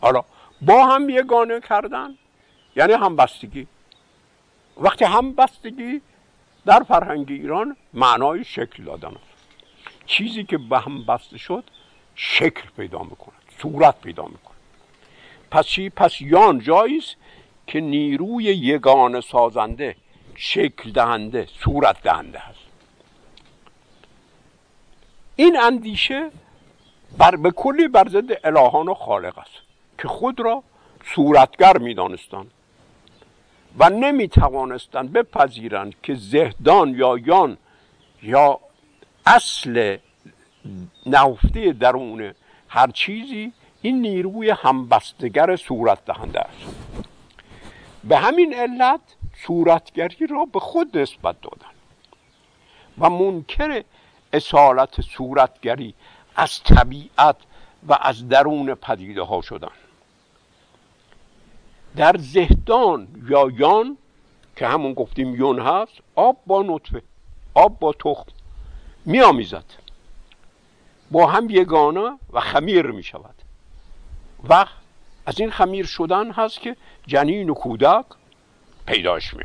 حالا 0.00 0.24
با 0.62 0.86
هم 0.86 1.08
یگانه 1.08 1.60
کردن 1.60 2.14
یعنی 2.76 2.92
همبستگی. 2.92 3.66
وقتی 4.76 5.04
همبستگی 5.04 6.00
در 6.66 6.82
فرهنگ 6.82 7.26
ایران 7.30 7.76
معنای 7.94 8.44
شکل 8.44 8.84
دادن 8.84 9.08
است. 9.08 9.30
چیزی 10.06 10.44
که 10.44 10.58
به 10.58 10.78
هم 10.78 11.04
بسته 11.04 11.38
شد 11.38 11.64
شکل 12.14 12.68
پیدا 12.76 13.02
می‌کنه 13.02 13.34
صورت 13.62 14.00
پیدا 14.00 14.24
می‌کنه 14.24 14.56
پس 15.50 15.66
چی؟ 15.66 15.90
پس 15.90 16.20
یان 16.20 16.58
جایی 16.58 17.02
که 17.70 17.80
نیروی 17.80 18.44
یگان 18.44 19.20
سازنده 19.20 19.96
شکل 20.34 20.90
دهنده 20.92 21.48
صورت 21.64 22.02
دهنده 22.02 22.38
هست 22.38 22.58
این 25.36 25.60
اندیشه 25.60 26.30
بر 27.18 27.36
به 27.36 27.50
کلی 27.50 27.88
بر 27.88 28.08
ضد 28.08 28.46
الهان 28.46 28.88
و 28.88 28.94
خالق 28.94 29.38
است 29.38 29.54
که 29.98 30.08
خود 30.08 30.40
را 30.40 30.62
صورتگر 31.14 31.78
می‌دانستند 31.78 32.50
و 33.78 33.90
نمی 33.90 34.28
توانستند 34.28 35.12
بپذیرند 35.12 35.94
که 36.02 36.14
زهدان 36.14 36.88
یا 36.88 37.18
یان 37.18 37.56
یا 38.22 38.60
اصل 39.26 39.96
نهفته 41.06 41.72
درون 41.72 42.34
هر 42.68 42.90
چیزی 42.90 43.52
این 43.82 44.00
نیروی 44.00 44.50
همبستگر 44.50 45.56
صورت 45.56 46.04
دهنده 46.04 46.40
است. 46.40 46.89
به 48.04 48.18
همین 48.18 48.54
علت 48.54 49.00
صورتگری 49.46 50.26
را 50.26 50.44
به 50.44 50.60
خود 50.60 50.98
نسبت 50.98 51.36
دادن 51.40 51.74
و 52.98 53.10
منکر 53.10 53.84
اصالت 54.32 55.00
صورتگری 55.00 55.94
از 56.36 56.62
طبیعت 56.62 57.36
و 57.88 57.98
از 58.00 58.28
درون 58.28 58.74
پدیده 58.74 59.22
ها 59.22 59.40
شدن. 59.40 59.68
در 61.96 62.16
زهدان 62.18 63.08
یا 63.28 63.50
یان 63.58 63.96
که 64.56 64.66
همون 64.66 64.94
گفتیم 64.94 65.34
یون 65.34 65.60
هست 65.60 65.92
آب 66.14 66.36
با 66.46 66.62
نطفه 66.62 67.02
آب 67.54 67.78
با 67.78 67.92
تخم 67.92 68.32
میآمیزد. 69.04 69.64
با 71.10 71.26
هم 71.26 71.50
یگانه 71.50 72.18
و 72.32 72.40
خمیر 72.40 72.86
می 72.86 73.02
شود 73.02 73.34
و 74.48 74.66
از 75.30 75.40
این 75.40 75.50
خمیر 75.50 75.86
شدن 75.86 76.32
هست 76.32 76.60
که 76.60 76.76
جنین 77.06 77.50
و 77.50 77.54
کودک 77.54 78.04
پیداش 78.86 79.34
می 79.34 79.44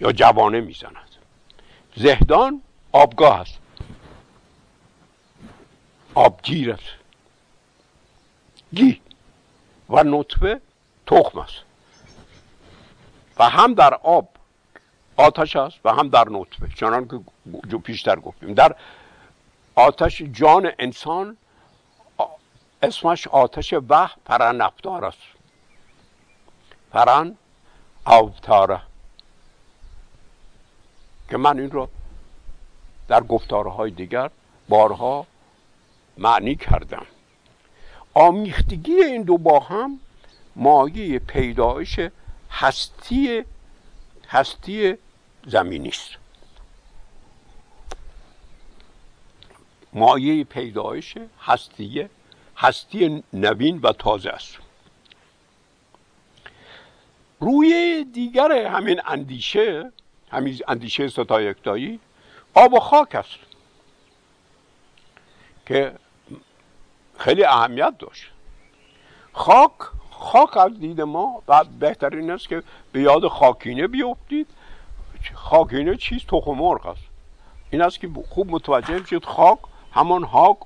یا 0.00 0.12
جوانه 0.12 0.60
می‌زند. 0.60 0.96
زهدان 1.96 2.62
آبگاه 2.92 3.40
است. 3.40 3.58
آبگیر 6.14 6.72
است. 6.72 6.90
گی 8.74 9.00
و 9.90 10.02
نطفه 10.06 10.60
تخم 11.06 11.38
است. 11.38 11.62
و 13.38 13.48
هم 13.48 13.74
در 13.74 13.94
آب 13.94 14.28
آتش 15.16 15.56
است 15.56 15.78
و 15.84 15.92
هم 15.92 16.08
در 16.08 16.24
نطفه. 16.30 16.68
چنان 16.76 17.08
که 17.70 17.78
پیشتر 17.78 18.16
گفتیم. 18.16 18.54
در 18.54 18.76
آتش 19.74 20.22
جان 20.22 20.72
انسان 20.78 21.36
اسمش 22.82 23.28
آتش 23.28 23.74
وح 23.88 24.14
پرن 24.24 24.60
افطار 24.60 25.04
است. 25.04 25.18
پرن 26.90 27.36
اوتاره. 28.06 28.80
که 31.30 31.36
من 31.36 31.58
این 31.58 31.70
رو 31.70 31.88
در 33.08 33.20
گفتارهای 33.20 33.90
دیگر 33.90 34.30
بارها 34.68 35.26
معنی 36.18 36.56
کردم. 36.56 37.06
آمیختگی 38.14 38.92
این 38.92 39.22
دو 39.22 39.38
با 39.38 39.60
هم 39.60 40.00
مایه 40.56 41.18
پیدایش 41.18 42.00
هستی 42.50 43.44
هستی 44.28 44.98
زمینی 45.46 45.88
است. 45.88 46.10
مایه 49.92 50.44
پیدایش 50.44 51.14
هستی 51.42 52.08
هستی 52.60 53.24
نوین 53.32 53.80
و 53.82 53.92
تازه 53.92 54.30
است. 54.30 54.58
روی 57.40 58.04
دیگر 58.12 58.52
همین 58.52 59.00
اندیشه 59.06 59.92
همین 60.32 60.58
اندیشه 60.68 61.08
ستا 61.08 61.42
یکتایی 61.42 62.00
آب 62.54 62.72
و 62.72 62.80
خاک 62.80 63.14
است 63.14 63.38
که 65.66 65.92
خیلی 67.18 67.44
اهمیت 67.44 67.94
داشت. 67.98 68.24
خاک 69.32 69.72
خاک 70.10 70.56
از 70.56 70.80
دید 70.80 71.00
ما 71.00 71.42
و 71.48 71.64
بهترین 71.64 72.30
است 72.30 72.48
که 72.48 72.62
به 72.92 73.00
یاد 73.00 73.28
خاکینه 73.28 73.86
بیفتید. 73.86 74.46
خاکینه 75.34 75.96
چیز 75.96 76.24
تخم 76.24 76.50
مرغ 76.50 76.86
است. 76.86 77.02
این 77.70 77.82
است 77.82 78.00
که 78.00 78.10
خوب 78.28 78.50
متوجه 78.50 78.98
میشید 78.98 79.24
خاک 79.24 79.58
همان 79.92 80.24
هاک 80.24 80.56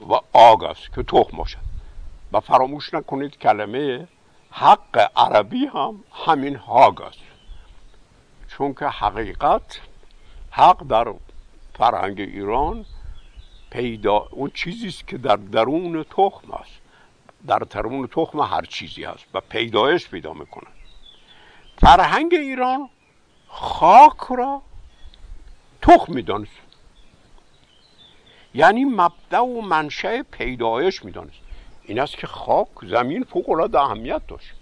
و 0.00 0.20
آگ 0.32 0.64
است 0.64 0.92
که 0.94 1.02
تخم 1.02 1.36
باشد. 1.36 1.58
و 2.32 2.40
فراموش 2.40 2.94
نکنید 2.94 3.38
کلمه 3.38 4.08
حق 4.50 5.10
عربی 5.16 5.66
هم 5.66 6.04
همین 6.12 6.56
هاگ 6.56 7.02
است. 7.02 7.18
چون 8.48 8.74
که 8.74 8.84
حقیقت 8.84 9.80
حق 10.50 10.88
در 10.88 11.14
فرهنگ 11.78 12.20
ایران 12.20 12.84
پیدا 13.70 14.28
اون 14.30 14.50
چیزی 14.54 14.88
است 14.88 15.08
که 15.08 15.18
در 15.18 15.36
درون 15.36 16.02
تخم 16.02 16.50
است. 16.52 16.80
در 17.46 17.58
درون 17.58 18.06
تخم 18.06 18.40
هر 18.40 18.64
چیزی 18.64 19.04
هست 19.04 19.24
و 19.34 19.40
پیدایش 19.40 20.08
پیدا 20.08 20.32
می‌کنه 20.32 20.66
فرهنگ 21.78 22.34
ایران 22.34 22.88
خاک 23.48 24.20
را 24.30 24.62
تخم 25.82 26.14
می‌دانست. 26.14 26.67
یعنی 28.54 28.84
مبدع 28.84 29.40
و 29.40 29.60
منشأ 29.60 30.22
پیدایش 30.22 31.04
می‌دانست. 31.04 31.40
این 31.84 32.00
است 32.00 32.16
که 32.16 32.26
خاک 32.26 32.68
زمین 32.82 33.24
فوق 33.24 33.50
العاده 33.50 33.80
اهمیت 33.80 34.26
داشت. 34.26 34.54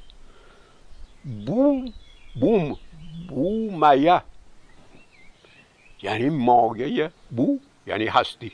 بوم 1.47 1.93
بوم 2.41 2.77
بومیه 3.29 4.23
یعنی 6.03 6.29
مایه 6.29 7.11
بو 7.31 7.59
یعنی 7.87 8.07
هستی. 8.07 8.53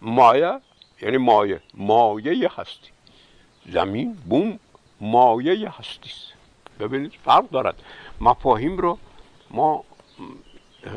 مایه 0.00 0.60
یعنی 1.02 1.16
مایه. 1.16 1.60
مایه 1.74 2.50
هستی. 2.56 2.90
زمین 3.66 4.12
بوم 4.12 4.58
مایه 5.00 5.70
هستی. 5.78 6.10
است 6.10 6.32
ببینید 6.80 7.12
فرق 7.24 7.50
دارد. 7.50 7.82
مفاهیم 8.20 8.76
رو 8.76 8.98
ما 9.50 9.84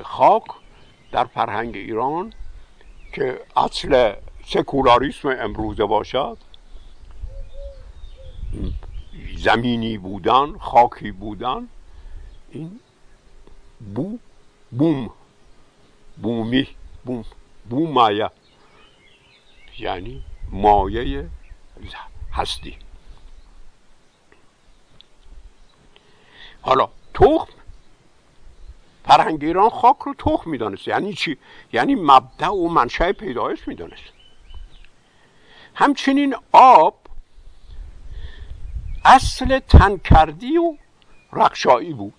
خاک 0.04 0.44
در 1.12 1.26
فرهنگ 1.26 1.76
ایران 1.76 2.34
که 3.14 3.42
اصل 3.56 4.14
سکولاریسم 4.46 5.28
امروزه 5.28 5.86
باشد؟ 5.86 6.38
زمینی 9.38 9.98
بودن 9.98 10.58
خاکی 10.58 11.12
بودن 11.12 11.68
این 12.52 12.80
بو 13.96 14.20
بوم 14.72 15.10
بومی 16.22 16.68
بوم 17.06 17.26
بومایه 17.70 18.30
یعنی 19.80 20.24
مایه 20.52 21.30
هستی. 22.32 22.78
حالا 26.62 26.90
تخم 27.14 27.63
فرهنگ 29.06 29.44
ایران 29.44 29.70
خاک 29.70 29.98
رو 29.98 30.14
تخم 30.14 30.50
می‌دانست 30.50 30.88
یعنی 30.88 31.14
چی؟ 31.14 31.38
یعنی 31.74 31.96
مبدع 31.96 32.50
و 32.50 32.68
منشأ 32.68 33.12
پیدایش 33.12 33.68
می‌دانست 33.68 34.04
همچنین 35.76 36.36
آب 36.52 37.00
اصل 39.06 39.60
تنکردی 39.60 40.58
و 40.58 40.78
رقشایی 41.34 41.94
بود. 41.94 42.14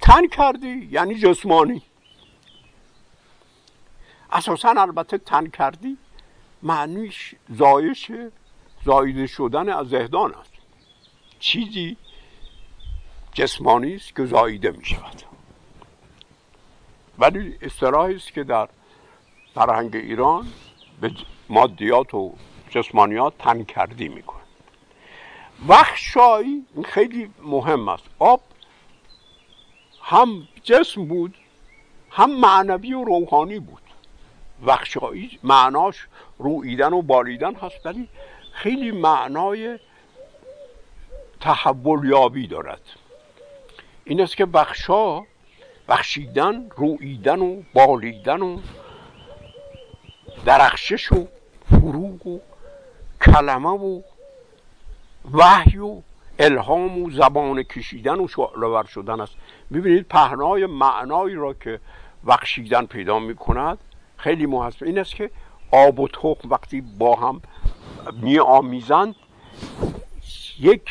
تن 0.00 0.26
کردی 0.26 0.88
یعنی 0.90 1.14
جسمانی. 1.14 1.82
اساسا 4.32 4.68
البته 4.68 5.18
تن 5.18 5.46
کردی 5.46 5.98
معنیش 6.62 7.34
زایش 7.48 8.12
زایده 8.84 9.26
شدن 9.26 9.68
از 9.68 9.88
زهدان 9.88 10.34
است. 10.34 10.52
چیزی 11.40 11.96
جسمانی 13.32 13.94
است 13.94 14.16
که 14.16 14.24
زایده 14.24 14.70
می 14.70 14.84
شود 14.84 15.22
ولی 17.18 17.58
اصطلاحی 17.62 18.14
است 18.14 18.32
که 18.32 18.44
در 18.44 18.68
فرهنگ 19.54 19.96
ایران 19.96 20.46
به 21.00 21.10
مادیات 21.48 22.14
و 22.14 22.34
جسمانیات 22.70 23.38
تن 23.38 23.64
کردی 23.64 24.08
می‌کنه. 24.08 24.42
وخشایی 25.68 26.66
خیلی 26.84 27.30
مهم 27.42 27.88
است. 27.88 28.04
آب 28.18 28.40
هم 30.02 30.48
جسم 30.62 31.04
بود 31.04 31.34
هم 32.10 32.40
معنوی 32.40 32.94
و 32.94 33.04
روحانی 33.04 33.58
بود. 33.58 33.82
وخشایی 34.66 35.38
معناش 35.42 36.06
رویدن 36.38 36.92
و 36.92 37.02
بالیدن 37.02 37.54
هست 37.54 37.86
ولی 37.86 38.08
خیلی 38.52 38.90
معنای 38.90 39.78
تحول 41.40 42.08
یابی 42.08 42.46
دارد. 42.46 42.80
این 44.04 44.20
است 44.20 44.36
که 44.36 44.46
بخشا 44.46 45.22
بخشیدن 45.88 46.68
رویدن 46.76 47.40
و 47.40 47.62
بالیدن 47.74 48.42
و 48.42 48.58
درخشش 50.44 51.12
و 51.12 51.26
فروغ 51.70 52.26
و 52.26 52.38
کلمه 53.20 53.68
و 53.68 54.02
وحی 55.32 55.78
و 55.78 56.00
الهام 56.38 57.02
و 57.02 57.10
زبان 57.10 57.62
کشیدن 57.62 58.20
و 58.20 58.28
شعلور 58.28 58.84
شدن 58.84 59.20
است. 59.20 59.34
ببینید 59.72 60.08
پهنای 60.08 60.66
معنایی 60.66 61.34
را 61.34 61.54
که 61.54 61.80
بخشیدن 62.26 62.86
پیدا 62.86 63.18
می 63.18 63.34
کند 63.34 63.78
خیلی 64.16 64.46
مهم 64.46 64.72
این 64.82 64.98
است 64.98 65.14
که 65.14 65.30
آب 65.70 66.00
و 66.00 66.08
تخم 66.08 66.50
وقتی 66.50 66.80
با 66.80 67.16
هم 67.16 67.42
می 68.12 68.38
آمیزند 68.38 69.14
یک 70.60 70.90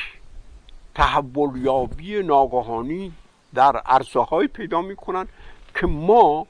تحول 0.95 1.61
یابی 1.61 2.23
ناگهانی 2.23 3.13
در 3.53 3.77
عرصه 3.77 4.19
های 4.19 4.47
پیدا 4.47 4.81
می‌کنن 4.81 5.27
که 5.75 5.87
ما 5.87 6.47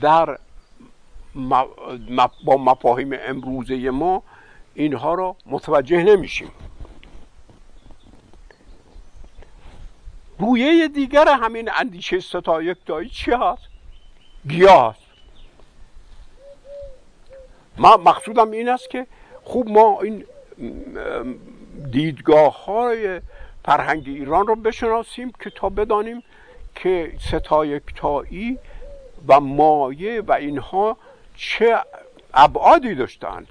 در 0.00 0.38
با 2.44 2.56
مفاهیم 2.56 3.10
امروزه 3.12 3.90
ما 3.90 4.22
اینها 4.74 5.14
را 5.14 5.36
متوجه 5.46 6.02
نمیشیم 6.02 6.50
رویه 10.38 10.88
دیگر 10.88 11.28
همین 11.28 11.70
اندیشه 11.76 12.20
ستا 12.20 12.62
یک 12.62 12.76
دایی 12.86 13.08
چی 13.08 13.30
هست؟ 13.30 13.62
گیاه 14.48 14.90
هست 14.90 15.02
ما 17.76 17.96
مقصودم 17.96 18.50
این 18.50 18.68
است 18.68 18.90
که 18.90 19.06
خوب 19.44 19.68
ما 19.68 20.00
این 20.00 20.24
دیدگاه 21.90 22.64
های 22.64 23.20
فرهنگ 23.64 24.02
ایران 24.06 24.46
رو 24.46 24.56
بشناسیم 24.56 25.32
که 25.40 25.50
تا 25.50 25.68
بدانیم 25.68 26.22
که 26.74 27.12
ستایکتایی 27.20 28.58
و 29.28 29.40
مایه 29.40 30.20
و 30.20 30.32
اینها 30.32 30.96
چه 31.36 31.78
ابعادی 32.34 32.94
داشتند 32.94 33.48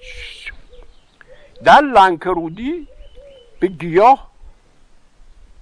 در 1.64 1.82
لنکرودی 1.82 2.88
به 3.60 3.68
گیاه 3.68 4.32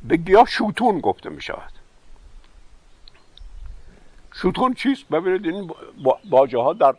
به 0.04 0.18
گیاه 0.18 0.46
شوتون 0.46 1.00
گفته 1.00 1.30
می 1.30 1.42
شود 1.42 1.72
شوتون 4.34 4.74
چیست؟ 4.74 5.10
ببینید 5.10 5.46
این 5.46 5.72
باجه 6.30 6.58
ها 6.58 6.74
در 6.74 6.96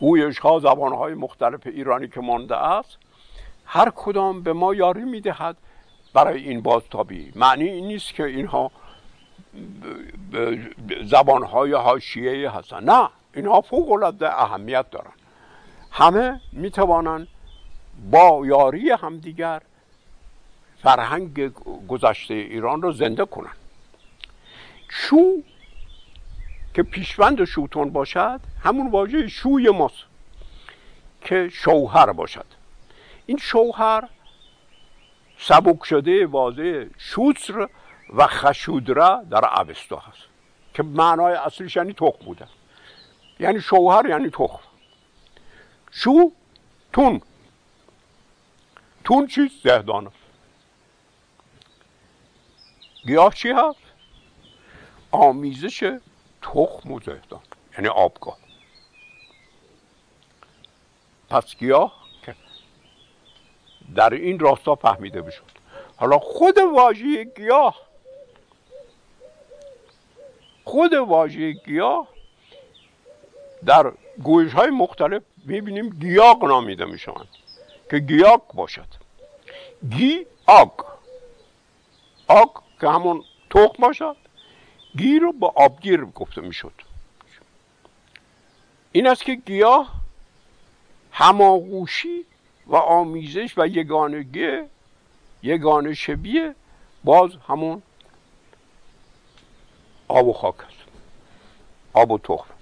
گویش 0.00 0.38
ها 0.38 0.58
زبان 0.58 0.92
های 0.92 1.14
مختلف 1.14 1.66
ایرانی 1.66 2.08
که 2.08 2.20
مانده 2.20 2.56
است 2.56 2.98
هر 3.66 3.92
کدام 3.96 4.42
به 4.42 4.52
ما 4.52 4.74
یاری 4.74 5.02
می‌دهد 5.02 5.56
برای 6.14 6.48
این 6.48 6.60
بازتابی. 6.60 7.32
معنی 7.36 7.68
این 7.68 7.86
نیست 7.86 8.14
که 8.14 8.24
اینها 8.24 8.70
زبان 11.04 11.42
های 11.42 11.72
هاشیه 11.72 12.50
هستن. 12.50 12.84
نه 12.84 13.08
اینها 13.34 13.60
فوق 13.60 13.92
العاده 13.92 14.42
اهمیت 14.42 14.90
دارن. 14.90 15.12
همه 15.90 16.40
می‌توانند 16.52 17.28
با 18.10 18.42
یاری 18.44 18.90
همدیگر 18.90 19.62
فرهنگ 20.82 21.52
گذشته 21.88 22.34
ایران 22.34 22.82
رو 22.82 22.92
زنده 22.92 23.24
کنن. 23.24 23.52
شو 24.88 25.42
که 26.74 26.82
پیشوند 26.82 27.44
شوتون 27.44 27.90
باشد 27.90 28.40
همون 28.62 28.90
واژه 28.90 29.28
شوی 29.28 29.70
ماست 29.70 30.04
که 31.20 31.48
شوهر 31.52 32.12
باشد. 32.12 32.46
این 33.26 33.38
شوهر 33.38 34.08
سبک 35.48 35.84
شده 35.84 36.26
واژه 36.26 36.90
شوتر 36.98 37.68
و 38.14 38.26
خشودره 38.26 39.24
در 39.30 39.60
اوستا 39.60 39.96
هست 39.96 40.22
که 40.74 40.82
معنای 40.82 41.34
اصلیش 41.34 41.76
یعنی 41.76 41.92
تخم 41.92 42.24
بوده. 42.24 42.48
یعنی 43.40 43.60
شوهر 43.60 44.08
یعنی 44.08 44.30
تخم. 44.30 44.60
شو 45.90 46.32
تون. 46.92 47.22
تون 49.04 49.26
چیست 49.26 49.62
زهدان. 49.62 50.12
گیاه 53.06 53.34
چی 53.34 53.50
هست؟ 53.50 53.78
آمیزش 55.10 55.98
تخم 56.42 56.92
و 56.92 57.00
زهدان. 57.00 57.42
یعنی 57.72 57.88
آبگاه. 57.88 58.38
پس 61.30 61.56
گیاه 61.56 62.03
در 63.94 64.10
این 64.14 64.38
راستا 64.38 64.74
فهمیده 64.74 65.22
بشد 65.22 65.42
حالا 65.96 66.18
خود 66.18 66.58
واژه 66.58 67.24
گیاه 67.24 67.80
خود 70.64 70.94
واژه 70.94 71.52
گیاه 71.52 72.08
در 73.66 73.92
گویش 74.22 74.52
های 74.52 74.70
مختلف 74.70 75.22
می‌بینیم 75.44 75.90
گیاق 75.90 76.44
نامیده 76.44 76.84
می‌شوند 76.84 77.28
که 77.90 77.98
گیاک 77.98 78.40
باشد. 78.54 78.88
گی 79.90 80.26
آگ 80.46 80.70
آگ 82.28 82.48
که 82.80 82.88
همون 82.88 83.24
تخم 83.50 83.82
باشد 83.82 84.16
گیر 84.96 85.22
رو 85.22 85.32
با 85.32 85.52
آبگیر 85.56 86.04
گفته 86.04 86.40
می‌شد. 86.40 86.72
این 88.92 89.06
است 89.06 89.24
که 89.24 89.34
گیاه 89.34 89.92
هماغوشی 91.12 92.24
و 92.66 92.76
آمیزش 92.76 93.54
و 93.56 93.66
یگانگی 93.66 94.60
یگانه 95.42 95.94
شبیه 95.94 96.54
باز 97.04 97.30
همون 97.48 97.82
آب 100.08 100.26
و 100.28 100.32
خاک 100.32 100.60
است. 100.60 100.76
آب 101.92 102.10
و 102.10 102.18
تخم. 102.18 102.54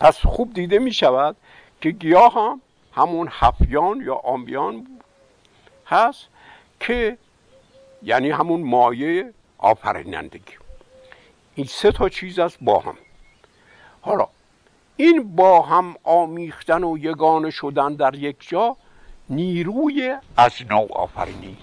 پس 0.00 0.18
خوب 0.18 0.54
دیده 0.54 0.78
می 0.78 0.92
شود 0.92 1.36
که 1.80 1.90
گیاه 1.90 2.34
هم 2.34 2.60
همون 2.92 3.28
حفیان 3.28 4.00
یا 4.00 4.14
آمبیان 4.14 4.86
هست 5.86 6.26
که 6.80 7.18
یعنی 8.02 8.30
همون 8.30 8.62
مایه 8.62 9.32
آفرینندگی. 9.58 10.54
این 11.54 11.66
سه 11.66 11.92
تا 11.92 12.08
چیز 12.08 12.38
است 12.38 12.58
با 12.60 12.78
هم. 12.78 12.96
حالا 14.00 14.28
این 14.96 15.36
با 15.36 15.62
هم 15.62 15.94
آمیختن 16.04 16.84
و 16.84 16.98
یگانه 16.98 17.50
شدن 17.50 17.94
در 17.94 18.14
یک 18.14 18.48
جا 18.48 18.76
نیروی 19.30 20.16
از 20.36 20.52
نو 20.70 20.86
آفرینی 20.90 21.56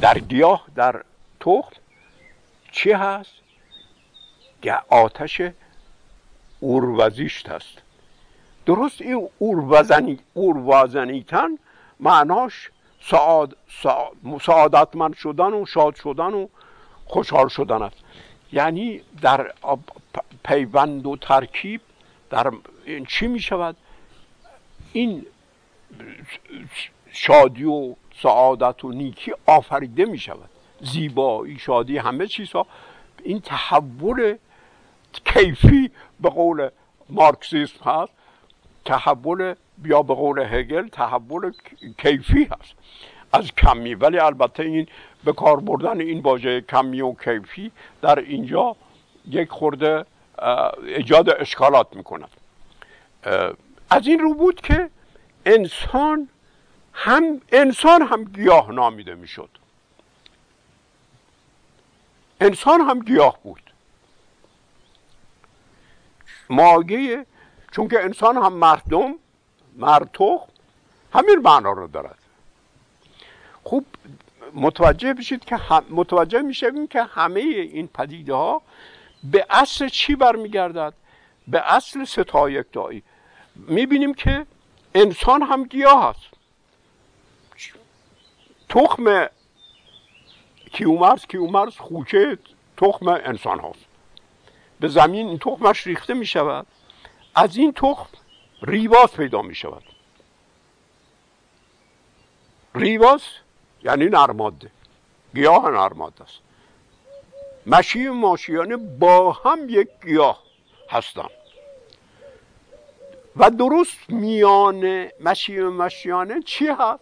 در 0.00 0.18
گیاه 0.18 0.66
در 0.74 1.04
تخم 1.40 1.76
چی 2.72 2.92
هست؟ 2.92 3.30
که 4.62 4.74
آتش 4.88 5.40
اوروزیشت 6.60 7.48
هست 7.48 7.82
درست 8.66 9.02
این 9.02 9.28
اوروزنی 9.38 10.18
اوروازنیتن 10.34 11.48
معناش 12.00 12.70
سعاد 13.02 13.56
سعادتمند 14.40 15.14
شدن 15.14 15.52
و 15.52 15.66
شاد 15.66 15.94
شدن 15.94 16.34
و 16.34 16.46
خوشحال 17.06 17.48
شدن 17.48 17.82
است. 17.82 17.96
یعنی 18.54 19.00
در 19.22 19.52
پیوند 20.44 21.06
و 21.06 21.16
ترکیب 21.16 21.80
در 22.30 22.52
چی 23.08 23.26
می 23.26 23.40
شود 23.40 23.76
این 24.92 25.26
شادی 27.12 27.64
و 27.64 27.94
سعادت 28.22 28.84
و 28.84 28.92
نیکی 28.92 29.32
آفریده 29.46 30.04
می 30.04 30.18
شود 30.18 30.50
زیبایی 30.80 31.58
شادی 31.58 31.98
همه 31.98 32.26
چیزها. 32.26 32.66
این 33.24 33.40
تحول 33.40 34.36
کیفی 35.24 35.90
به 36.20 36.30
قول 36.30 36.68
مارکسیسم 37.08 37.84
هست. 37.84 38.12
تحول 38.84 39.54
بیا 39.78 40.02
به 40.02 40.14
قول 40.14 40.38
هگل 40.38 40.88
تحول 40.88 41.52
کیفی 41.98 42.44
هست. 42.44 42.74
از 43.32 43.52
کمی. 43.52 43.94
ولی 43.94 44.18
البته 44.18 44.62
این 44.62 44.86
به 45.24 45.32
کار 45.32 45.60
بردن 45.60 46.00
این 46.00 46.20
واژه 46.20 46.60
کمی 46.60 47.00
و 47.00 47.12
کیفی 47.12 47.70
در 48.02 48.18
اینجا 48.18 48.76
یک 49.28 49.50
خورده 49.50 50.04
ایجاد 50.86 51.30
اشکالات 51.30 51.96
می‌کند. 51.96 52.30
از 53.90 54.06
این 54.06 54.18
رو 54.18 54.34
بود 54.34 54.60
که 54.60 54.90
انسان 55.46 56.28
هم 56.92 57.40
انسان 57.52 58.02
هم 58.02 58.24
گیاه 58.24 58.72
نامیده 58.72 59.14
می‌شد. 59.14 59.48
انسان 62.40 62.80
هم 62.80 63.00
گیاه 63.00 63.38
بود. 63.42 63.72
ماگه 66.50 67.26
چون 67.72 67.88
که 67.88 68.04
انسان 68.04 68.36
هم 68.36 68.52
مردم 68.52 69.14
مرتخ 69.76 70.40
همین 71.12 71.38
معنا 71.38 71.72
رو 71.72 71.86
دارد. 71.86 72.18
خوب 73.64 73.86
متوجه 74.54 75.14
بشید 75.14 75.44
که 75.44 75.58
متوجه 75.90 76.42
می‌شویم 76.42 76.86
که 76.86 77.02
همه 77.02 77.40
این 77.40 77.86
پدیده 77.86 78.34
ها 78.34 78.62
به 79.24 79.46
اصل 79.50 79.88
چی 79.88 80.16
برمیگردد؟ 80.16 80.94
به 81.48 81.72
اصل 81.74 82.04
ستا 82.04 82.50
یکتایی. 82.50 83.02
می‌بینیم 83.56 84.14
که 84.14 84.46
انسان 84.94 85.42
هم 85.42 85.64
گیاه 85.64 86.08
هست 86.08 86.34
تخم 88.68 89.26
کیومرز 90.72 91.26
کیومرز 91.26 91.76
خوچه 91.76 92.38
تخم 92.76 93.08
انسان 93.08 93.60
هاست. 93.60 93.84
به 94.80 94.88
زمین 94.88 95.28
این 95.28 95.38
تخمش 95.38 95.86
ریخته 95.86 96.14
می 96.14 96.26
شود 96.26 96.66
از 97.34 97.56
این 97.56 97.72
تخم 97.72 98.08
ریواز 98.62 99.12
پیدا 99.12 99.42
می 99.42 99.54
شود 99.54 99.82
ریواز 102.74 103.22
یعنی 103.84 104.04
نرماده 104.04 104.70
گیاه 105.34 105.70
نرماده 105.70 106.22
است. 106.22 106.38
مشی 107.66 108.06
و 108.06 108.12
ماشیانه 108.12 108.76
با 108.76 109.32
هم 109.32 109.58
یک 109.68 109.88
گیاه 110.04 110.42
هستند 110.90 111.30
و 113.36 113.50
درست 113.50 113.98
میان 114.10 115.08
مشی 115.20 115.58
و 115.58 115.70
مشیانه 115.70 116.42
چی 116.42 116.66
هست؟ 116.66 117.00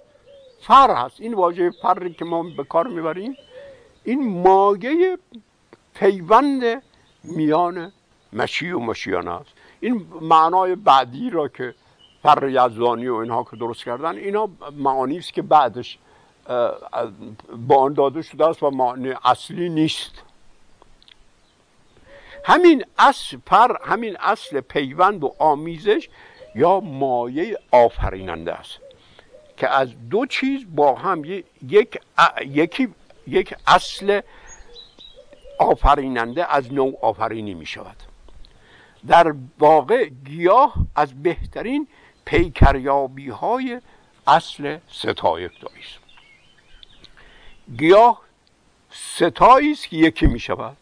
فر 0.60 0.94
هست. 0.94 1.20
این 1.20 1.34
واژه 1.34 1.70
فری 1.70 2.12
که 2.14 2.24
ما 2.24 2.42
به 2.56 2.64
کار 2.64 2.86
می‌بریم 2.86 3.36
این 4.04 4.42
ماگه 4.42 5.18
پیوند 5.94 6.82
میان 7.24 7.92
مشی 8.32 8.70
و 8.70 8.78
مشیانه 8.78 9.30
است. 9.30 9.50
این 9.80 10.06
معنای 10.20 10.74
بعدی 10.74 11.30
را 11.30 11.48
که 11.48 11.74
فر 12.22 12.48
یزدانی 12.48 13.08
و 13.08 13.14
اینها 13.14 13.44
که 13.50 13.56
درست 13.56 13.84
کردن 13.84 14.16
اینا 14.16 14.48
معانی 14.76 15.18
است 15.18 15.32
که 15.32 15.42
بعدش 15.42 15.98
با 17.56 17.76
آن 17.76 17.92
داده 17.92 18.22
شده 18.22 18.46
است 18.46 18.62
و 18.62 18.70
معنی 18.70 19.14
اصلی 19.24 19.68
نیست. 19.68 20.12
همین 22.44 22.84
اصل 22.98 23.36
پر 23.36 23.76
همین 23.84 24.16
اصل 24.20 24.60
پیوند 24.60 25.24
و 25.24 25.34
آمیزش 25.38 26.08
یا 26.54 26.80
مایه 26.80 27.58
آفریننده 27.70 28.52
است 28.52 28.78
که 29.56 29.68
از 29.68 29.88
دو 30.10 30.26
چیز 30.26 30.66
با 30.74 30.94
هم 30.94 31.24
یک 31.68 32.00
یکی 32.46 32.88
یک 33.26 33.54
اصل 33.66 34.20
آفریننده 35.58 36.54
از 36.54 36.72
نوع 36.72 36.98
آفرینی 37.02 37.54
می 37.54 37.66
شود. 37.66 37.96
در 39.06 39.34
واقع 39.58 40.08
گیاه 40.08 40.74
از 40.96 41.22
بهترین 41.22 41.88
پیکریابی 42.24 43.28
های 43.28 43.80
اصل 44.26 44.78
ستایک 44.88 45.52
است. 45.64 46.01
گیاه 47.78 48.22
ستایی 48.90 49.72
است 49.72 49.88
که 49.88 49.96
یکی 49.96 50.26
می 50.26 50.40
شود. 50.40 50.76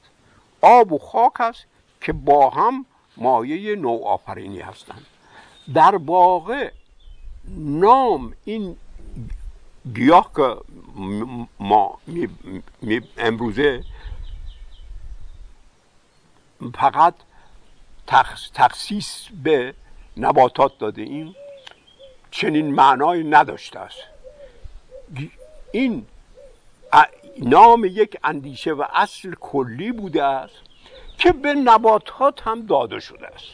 آب 0.60 0.92
و 0.92 0.98
خاک 0.98 1.40
است 1.40 1.64
که 2.00 2.12
با 2.12 2.50
هم 2.50 2.86
مایه 3.16 3.76
نوع 3.76 4.06
آفرینی 4.06 4.60
هستند. 4.60 5.06
در 5.74 5.96
واقع 5.96 6.70
نام 7.56 8.34
این 8.44 8.76
گیاه 9.94 10.30
که 10.36 10.56
ما 11.60 11.98
امروزه 13.18 13.84
فقط 16.74 17.14
تخصیص 18.54 19.26
به 19.42 19.74
نباتات 20.16 20.78
داده 20.78 21.02
ایم 21.02 21.34
چنین 22.30 22.74
معنای 22.74 23.24
نداشته 23.24 23.78
است. 23.78 23.98
این 25.72 26.06
نام 27.38 27.84
یک 27.84 28.16
اندیشه 28.24 28.72
و 28.72 28.84
اصل 28.94 29.34
کلی 29.40 29.92
بوده 29.92 30.24
است 30.24 30.54
که 31.18 31.32
به 31.32 31.54
نباتات 31.54 32.42
هم 32.42 32.66
داده 32.66 33.00
شده 33.00 33.26
است. 33.26 33.46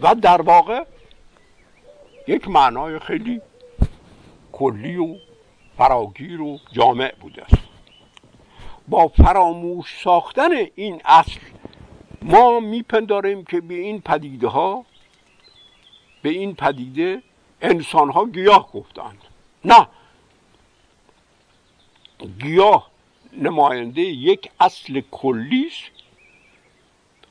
و 0.00 0.14
در 0.14 0.42
واقع 0.42 0.84
یک 2.28 2.48
معنای 2.48 2.98
خیلی 2.98 3.40
کلی 4.52 4.96
و 4.96 5.16
فراگیر 5.78 6.40
و 6.40 6.58
جامع 6.72 7.14
بوده 7.20 7.42
است. 7.42 7.62
با 8.88 9.08
فراموش 9.08 10.02
ساختن 10.04 10.50
این 10.74 11.02
اصل 11.04 11.40
ما 12.22 12.60
میپنداریم 12.60 13.44
که 13.44 13.60
به 13.60 13.74
این 13.74 14.00
پدیده 14.00 14.48
ها 14.48 14.84
به 16.22 16.28
این 16.28 16.54
پدیده 16.54 17.22
انسان 17.62 18.10
ها 18.10 18.26
گیاه 18.26 18.72
گفتند. 18.72 19.18
نه 19.64 19.88
گیاه 22.26 22.90
نماینده 23.32 24.00
یک 24.00 24.50
اصل 24.60 25.00
کلی 25.10 25.70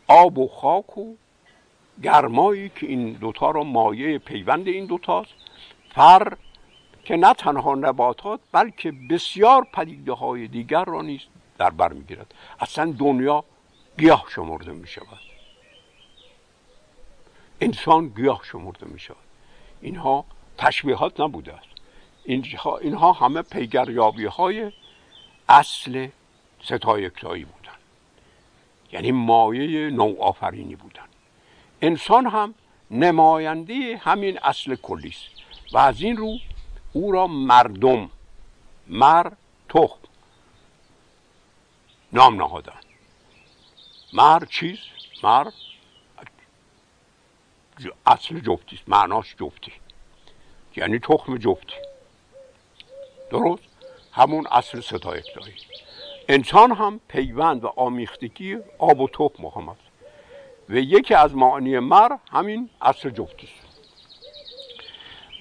آب 0.08 0.38
و 0.38 0.48
خاک 0.48 0.98
و 0.98 1.16
گرمایی 2.04 2.70
که 2.70 2.88
این 2.88 3.14
دوتا 3.14 3.52
رو 3.52 3.64
مایه 3.64 4.18
پیوند 4.18 4.68
این 4.68 4.86
دوتاست. 4.86 5.34
فر 5.90 6.34
که 7.04 7.18
نه 7.18 7.34
تنها 7.34 7.76
نباتات 7.76 8.40
بلکه 8.52 8.92
بسیار 8.92 9.68
پدیده 9.74 10.14
های 10.14 10.48
دیگر 10.48 10.86
را 10.86 11.02
نیست 11.02 11.28
در 11.58 11.70
بر 11.70 11.94
می‌گیرد. 11.94 12.34
اصلا 12.60 12.96
دنیا 13.00 13.44
گیاه 13.98 14.26
شمرده 14.30 14.72
می 14.72 14.88
شود 14.88 15.20
انسان 17.62 18.08
گیاه 18.08 18.42
شمرده 18.44 18.86
می 18.86 19.00
شود 19.00 19.18
اینها 19.82 20.26
تشبیهات 20.58 21.20
نبوده 21.20 21.54
است. 21.54 21.68
اینها 22.82 23.12
همه 23.12 23.42
پیگریابی 23.42 24.26
های 24.26 24.72
اصل 25.52 26.08
ستایکتایی 26.64 27.46
بودن. 27.46 27.78
یعنی 28.92 29.12
مایه 29.12 29.90
نوآفرینی 29.90 30.76
بودن. 30.76 31.06
انسان 31.82 32.26
هم 32.26 32.54
نماینده 32.92 34.02
همین 34.04 34.40
اصل 34.44 34.76
کلی 34.76 35.10
است 35.10 35.28
و 35.74 35.78
از 35.78 36.02
این 36.02 36.18
رو 36.18 36.38
او 36.94 37.12
را 37.12 37.28
مردم 37.28 38.10
مر 38.88 39.32
تخم 39.70 40.00
نام 42.14 42.36
نهادن. 42.36 42.80
مر 44.14 44.46
چیز؟ 44.46 44.78
مر 45.24 45.52
اصل 48.06 48.40
جفتی 48.40 48.76
است. 48.76 48.90
معناش 48.90 49.36
جفتی. 49.40 49.72
یعنی 50.76 51.00
تخم 51.00 51.38
جفتی. 51.38 51.76
درست؟ 53.32 53.71
همون 54.12 54.48
اصل 54.52 54.80
ستایک 54.80 55.26
داری. 55.36 55.54
انسان 56.30 56.72
هم 56.72 57.00
پیوند 57.08 57.64
و 57.64 57.74
آمیختگی 57.76 58.58
آب 58.78 59.00
و 59.00 59.08
تخم 59.08 59.44
محمد. 59.44 59.78
و 60.70 60.76
یکی 60.76 61.14
از 61.14 61.36
معانی 61.36 61.80
مر 61.80 62.18
همین 62.32 62.70
اصل 62.82 63.10
جفتی 63.10 63.48
است. 63.48 63.72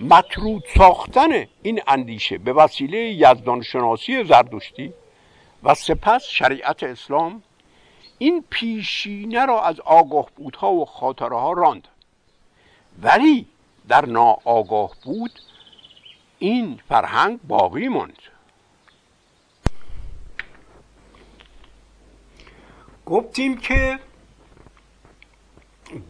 مطرود 0.01 0.65
ساختن 0.77 1.47
این 1.63 1.83
اندیشه 1.87 2.39
به 2.39 2.53
وسیله 2.53 2.99
یزدان 2.99 3.63
شناسی 3.63 4.25
زردشتی 4.25 4.93
و 5.63 5.75
سپس 5.75 6.25
شریعت 6.25 6.83
اسلام 6.83 7.43
این 8.19 8.45
پیشینه 8.51 9.47
را 9.47 9.63
از 9.63 9.81
آگاه 9.81 10.31
بودها 10.37 10.73
و 10.73 10.85
خاطره 10.85 11.37
ها 11.37 11.53
راند. 11.53 11.89
ولی 13.03 13.47
در 13.89 14.07
ناآگاه 14.07 14.93
بود 15.05 15.41
این 16.39 16.81
فرهنگ 16.89 17.41
باقی 17.49 17.89
ماند. 17.89 18.23
گفتیم 23.11 23.57
که 23.57 23.99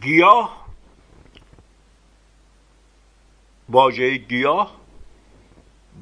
گیاه 0.01 0.65
واژه 3.69 4.17
گیاه 4.17 4.81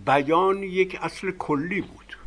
بیان 0.05 0.63
یک 0.63 0.97
اصل 1.01 1.31
کلی 1.31 1.81
بود 1.81 2.17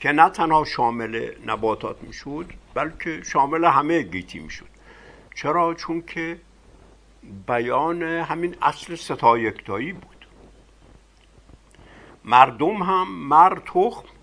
که 0.00 0.12
نه 0.12 0.30
تنها 0.30 0.64
شامل 0.64 1.34
نباتات 1.46 2.02
می‌شد 2.02 2.52
بلکه 2.74 3.22
شامل 3.22 3.64
همه 3.64 4.02
گیتی 4.02 4.38
می‌شد. 4.38 4.68
چرا؟ 5.34 5.74
چون 5.74 6.02
که 6.02 6.40
بیان 7.46 8.02
همین 8.02 8.56
اصل 8.62 8.94
ستایکتایی 8.94 9.92
بود. 9.92 10.26
مردم 12.24 12.82
هم 12.82 13.12
مر 13.12 13.58
تخم 13.66 14.15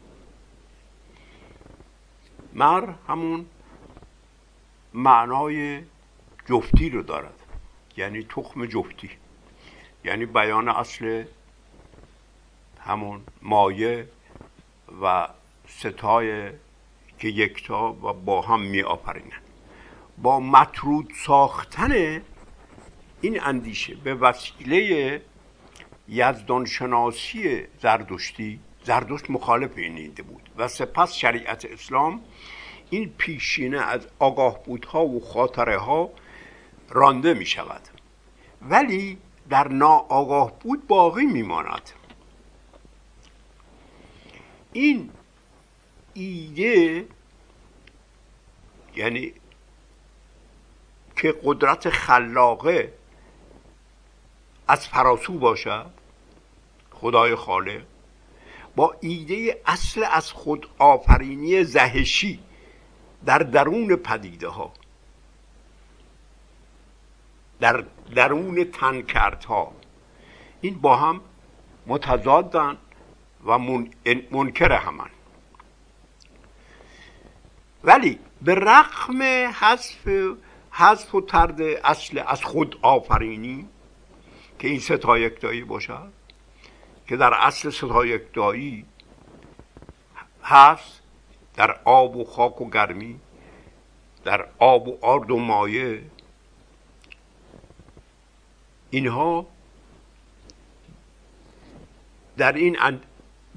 مر 2.56 2.94
همون 3.08 3.46
معنای 4.94 5.84
جفتی 6.50 6.90
رو 6.90 7.04
دارد. 7.04 7.40
یعنی 7.98 8.24
تخم 8.24 8.66
جفتی. 8.66 9.10
یعنی 10.04 10.26
بیان 10.26 10.70
اصل 10.70 11.24
همون 12.80 13.22
مایه 13.42 14.08
و 15.02 15.28
ستای 15.68 16.50
که 17.20 17.28
یکتا 17.28 17.94
و 17.94 18.14
با 18.14 18.42
هم 18.42 18.62
می 18.62 18.82
آفرینن. 18.82 19.42
با 20.18 20.40
مطرود 20.40 21.14
ساختن 21.26 22.22
این 23.22 23.44
اندیشه 23.44 23.96
به 23.96 24.16
وسیله 24.16 25.22
یزدان 26.08 26.66
شناسی 26.66 27.64
زردشتی 27.82 28.60
زردشت 28.84 29.30
مخالف 29.30 29.78
این 29.78 29.98
ایده 29.98 30.24
بود. 30.24 30.43
و 30.58 30.68
سپس 30.68 31.14
شریعت 31.14 31.66
اسلام 31.66 32.22
این 32.90 33.14
پیشینه 33.18 33.80
از 33.82 34.08
آگاه 34.20 34.64
بودها 34.64 35.06
و 35.06 35.20
خاطره 35.20 35.78
ها 35.78 36.10
رانده 36.90 37.34
می 37.34 37.46
شود 37.46 37.82
ولی 38.62 39.18
در 39.50 39.68
ناآگاه 39.68 40.60
بود 40.60 40.88
باقی 40.88 41.26
میماند. 41.26 41.90
این 44.74 45.10
ایده 46.14 47.08
یعنی 48.96 49.34
که 51.16 51.36
قدرت 51.44 51.90
خلاقه 51.90 52.94
از 54.68 54.88
فراسو 54.88 55.34
باشد 55.34 55.92
خدای 56.92 57.36
خالق 57.36 57.84
با 58.76 58.96
ایده 59.02 59.62
اصل 59.66 60.06
از 60.12 60.32
خود 60.32 60.68
آفرینی 60.78 61.64
زهشی 61.64 62.40
در 63.26 63.38
درون 63.38 63.96
پدیده 63.96 64.48
ها 64.48 64.74
در 67.60 67.84
درون 68.16 68.64
تنکردها. 68.64 69.72
این 70.62 70.80
با 70.80 70.96
هم 70.96 71.22
متضادن 71.88 72.78
و 73.46 73.58
منکر 74.32 74.72
همان 74.72 75.10
ولی 77.84 78.20
به 78.42 78.56
رغم 78.56 79.22
حذف 79.52 80.08
حذف 80.72 81.16
و 81.16 81.22
ترد 81.22 81.62
اصل 81.62 82.24
از 82.28 82.44
خود 82.44 82.80
آفرینی 82.82 83.68
که 84.60 84.68
این 84.68 84.80
ستایکدایی 84.80 85.64
باشد 85.64 86.23
که 87.08 87.18
در 87.18 87.34
اصل 87.34 87.70
ستایکدایی 87.70 88.86
هست 90.44 91.02
در 91.56 91.80
آب 91.84 92.16
و 92.16 92.24
خاک 92.24 92.62
و 92.62 92.70
گرمی 92.70 93.20
در 94.24 94.48
آب 94.60 94.88
و 94.88 94.98
آرد 95.02 95.32
و 95.32 95.40
مایه 95.40 96.04
اینها 98.90 99.46
در 102.38 102.54
این 102.54 103.00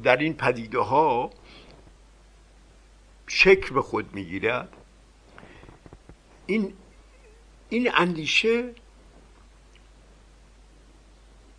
در 0.02 0.16
این 0.16 0.34
پدیده 0.34 0.80
ها 0.80 1.30
شکل 3.26 3.74
به 3.74 3.82
خود 3.82 4.14
می‌گیرد. 4.14 4.68
این 6.46 6.74
این 7.68 7.90
اندیشه 7.94 8.74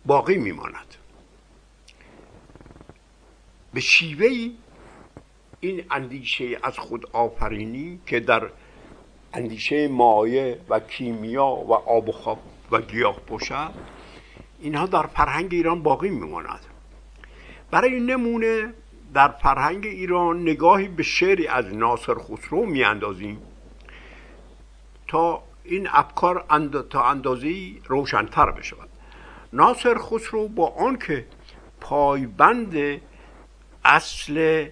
باقی 0.06 0.36
میماند. 0.36 0.94
به 3.78 3.82
شیوه 3.82 4.50
این 5.60 5.84
اندیشه 5.90 6.58
از 6.62 6.78
خود 6.78 7.06
آفرینی 7.12 8.00
که 8.06 8.20
در 8.20 8.50
اندیشه 9.34 9.88
مایه 9.88 10.60
و 10.68 10.80
کیمیا 10.80 11.46
و 11.46 11.72
آب 11.72 12.08
و 12.08 12.12
خواب 12.12 12.38
و 12.70 12.80
گیاه 12.80 13.20
باشد 13.28 13.70
اینها 14.60 14.86
در 14.86 15.06
فرهنگ 15.06 15.48
ایران 15.54 15.82
باقی 15.82 16.08
میماند. 16.08 16.60
برای 17.70 18.00
نمونه 18.00 18.74
در 19.14 19.28
فرهنگ 19.28 19.86
ایران 19.86 20.42
نگاهی 20.42 20.88
به 20.88 21.02
شعری 21.02 21.46
از 21.46 21.74
ناصر 21.74 22.14
خسرو 22.14 22.66
میاندازیم 22.66 23.42
تا 25.08 25.42
این 25.64 25.88
افکار 25.90 26.44
اند... 26.50 26.88
تا 26.88 27.04
اندازه 27.04 27.72
روشنتر 27.86 28.50
بشود. 28.50 28.88
ناصر 29.52 29.98
خسرو 29.98 30.48
با 30.48 30.66
آنکه 30.66 31.26
پایبند 31.80 33.00
اصل 33.88 34.68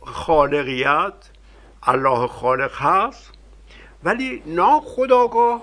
خالقیت 0.00 1.14
الله 1.82 2.26
خالق 2.26 2.74
هست. 2.74 3.32
ولی 4.04 4.42
ناخداگاه 4.46 5.62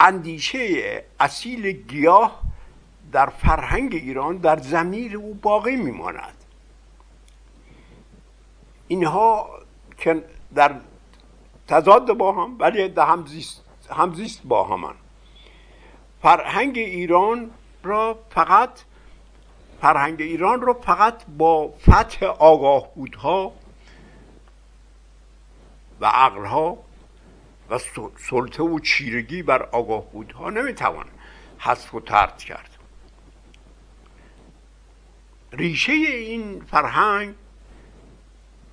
اندیشه 0.00 1.04
اصیل 1.20 1.72
گیاه 1.72 2.42
در 3.12 3.26
فرهنگ 3.26 3.94
ایران 3.94 4.36
در 4.36 4.58
زمیر 4.58 5.16
او 5.16 5.34
باقی 5.34 5.76
میماند. 5.76 6.34
اینها 8.88 9.50
که 9.98 10.24
در 10.54 10.74
تضاد 11.68 12.12
با 12.12 12.32
هم 12.32 12.56
ولی 12.58 12.88
در 12.88 13.06
همزیست, 13.06 13.64
همزیست 13.90 14.40
با 14.44 14.64
همان 14.64 14.94
فرهنگ 16.22 16.78
ایران 16.78 17.50
را 17.82 18.18
فقط 18.30 18.70
فرهنگ 19.80 20.20
ایران 20.20 20.60
را 20.60 20.72
فقط 20.72 21.22
با 21.38 21.68
فتح 21.68 22.26
آگاه 22.26 22.94
بودها 22.94 23.52
و 26.00 26.06
عقلها 26.06 26.78
و 27.70 27.78
سلطه 28.30 28.62
و 28.62 28.78
چیرگی 28.78 29.42
بر 29.42 29.62
آگاه 29.62 30.04
بودها 30.10 30.50
نمی‌توان 30.50 31.06
حذف 31.58 31.94
و 31.94 32.00
ترد 32.00 32.38
کرد. 32.38 32.70
ریشه 35.52 35.92
این 35.92 36.64
فرهنگ 36.70 37.34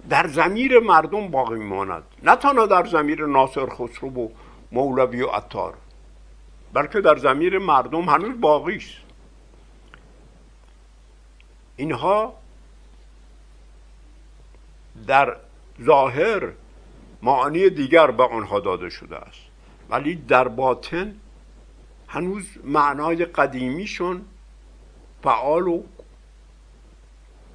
در 0.10 0.28
زمیر 0.28 0.80
مردم 0.80 1.28
باقی 1.28 1.56
میماند 1.56 2.04
نه 2.24 2.36
تنها 2.36 2.66
در 2.66 2.86
زمیر 2.86 3.26
ناصر 3.26 3.70
خسرو 3.70 4.10
و 4.10 4.30
مولوی 4.72 5.22
و 5.22 5.28
عطار. 5.28 5.74
بلکه 6.74 7.02
در 7.02 7.18
زمیر 7.18 7.60
مردم 7.60 8.02
هنوز 8.10 8.42
باقی 8.42 8.76
است. 8.76 8.96
اینها 11.76 12.34
در 15.08 15.38
ظاهر 15.82 16.52
معانی 17.22 17.70
دیگر 17.70 18.12
به 18.12 18.24
آنها 18.24 18.60
داده 18.60 18.90
شده 18.90 19.18
است. 19.18 19.42
ولی 19.90 20.16
در 20.16 20.48
باطن 20.48 21.16
هنوز 22.08 22.46
معنای 22.64 23.26
قدیمیشون 23.26 24.26
فعال 25.24 25.68
و 25.68 25.84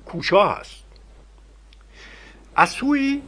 کوشا 0.07 0.49
هست 0.49 0.85
از 2.57 2.71
سوی 2.71 3.23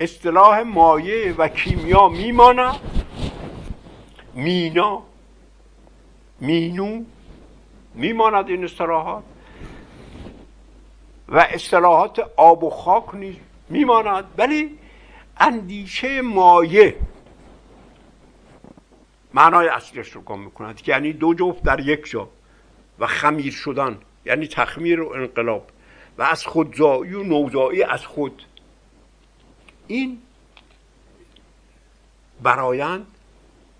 اصطلاح 0.00 0.60
مایه 0.60 1.34
و 1.38 1.48
کیمیا 1.48 2.08
میماند 2.08 2.74
مینا 4.38 5.02
مینو 6.40 7.04
میماند 7.94 8.48
این 8.48 8.64
اصطلاحات. 8.64 9.24
و 11.28 11.38
اصطلاحات 11.38 12.18
آب 12.36 12.64
و 12.64 12.70
خاک 12.70 13.14
نیز 13.14 13.36
میماند. 13.68 14.24
ولی 14.38 14.78
اندیشه 15.36 16.22
مایه 16.22 16.96
معنای 19.34 19.68
اصلیش 19.68 20.08
رو 20.08 20.20
گم 20.20 20.38
می‌کند 20.38 20.80
یعنی 20.86 21.12
دو 21.12 21.34
جفت 21.34 21.62
در 21.62 21.80
یک 21.80 22.10
جا 22.10 22.28
و 22.98 23.06
خمیر 23.06 23.52
شدن 23.52 23.98
یعنی 24.26 24.46
تخمیر 24.46 25.00
و 25.00 25.12
انقلاب 25.12 25.70
و 26.18 26.22
از 26.22 26.46
خودزایی 26.46 27.14
و 27.14 27.22
نوزایی 27.22 27.82
از 27.82 28.06
خود. 28.06 28.42
این 29.86 30.18
برایند 32.42 33.06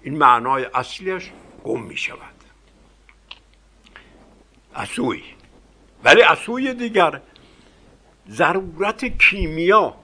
این 0.02 0.18
معنای 0.18 0.66
اصلیش 0.74 1.30
گم 1.64 1.82
می 1.82 1.96
شود 1.96 2.34
اسوی 4.74 5.22
ولی 6.04 6.22
اسوی 6.22 6.74
دیگر 6.74 7.20
ضرورت 8.28 9.04
کیمیا 9.04 9.94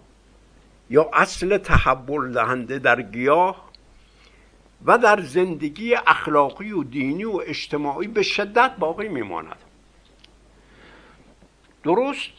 یا 0.90 1.10
اصل 1.12 1.58
تحول 1.58 2.32
دهنده 2.32 2.78
در 2.78 3.02
گیاه 3.02 3.70
و 4.84 4.98
در 4.98 5.20
زندگی 5.20 5.94
اخلاقی 5.94 6.72
و 6.72 6.82
دینی 6.82 7.24
و 7.24 7.42
اجتماعی 7.46 8.08
به 8.08 8.22
شدت 8.22 8.76
باقی 8.78 9.08
میماند. 9.08 9.56
درست 11.84 12.32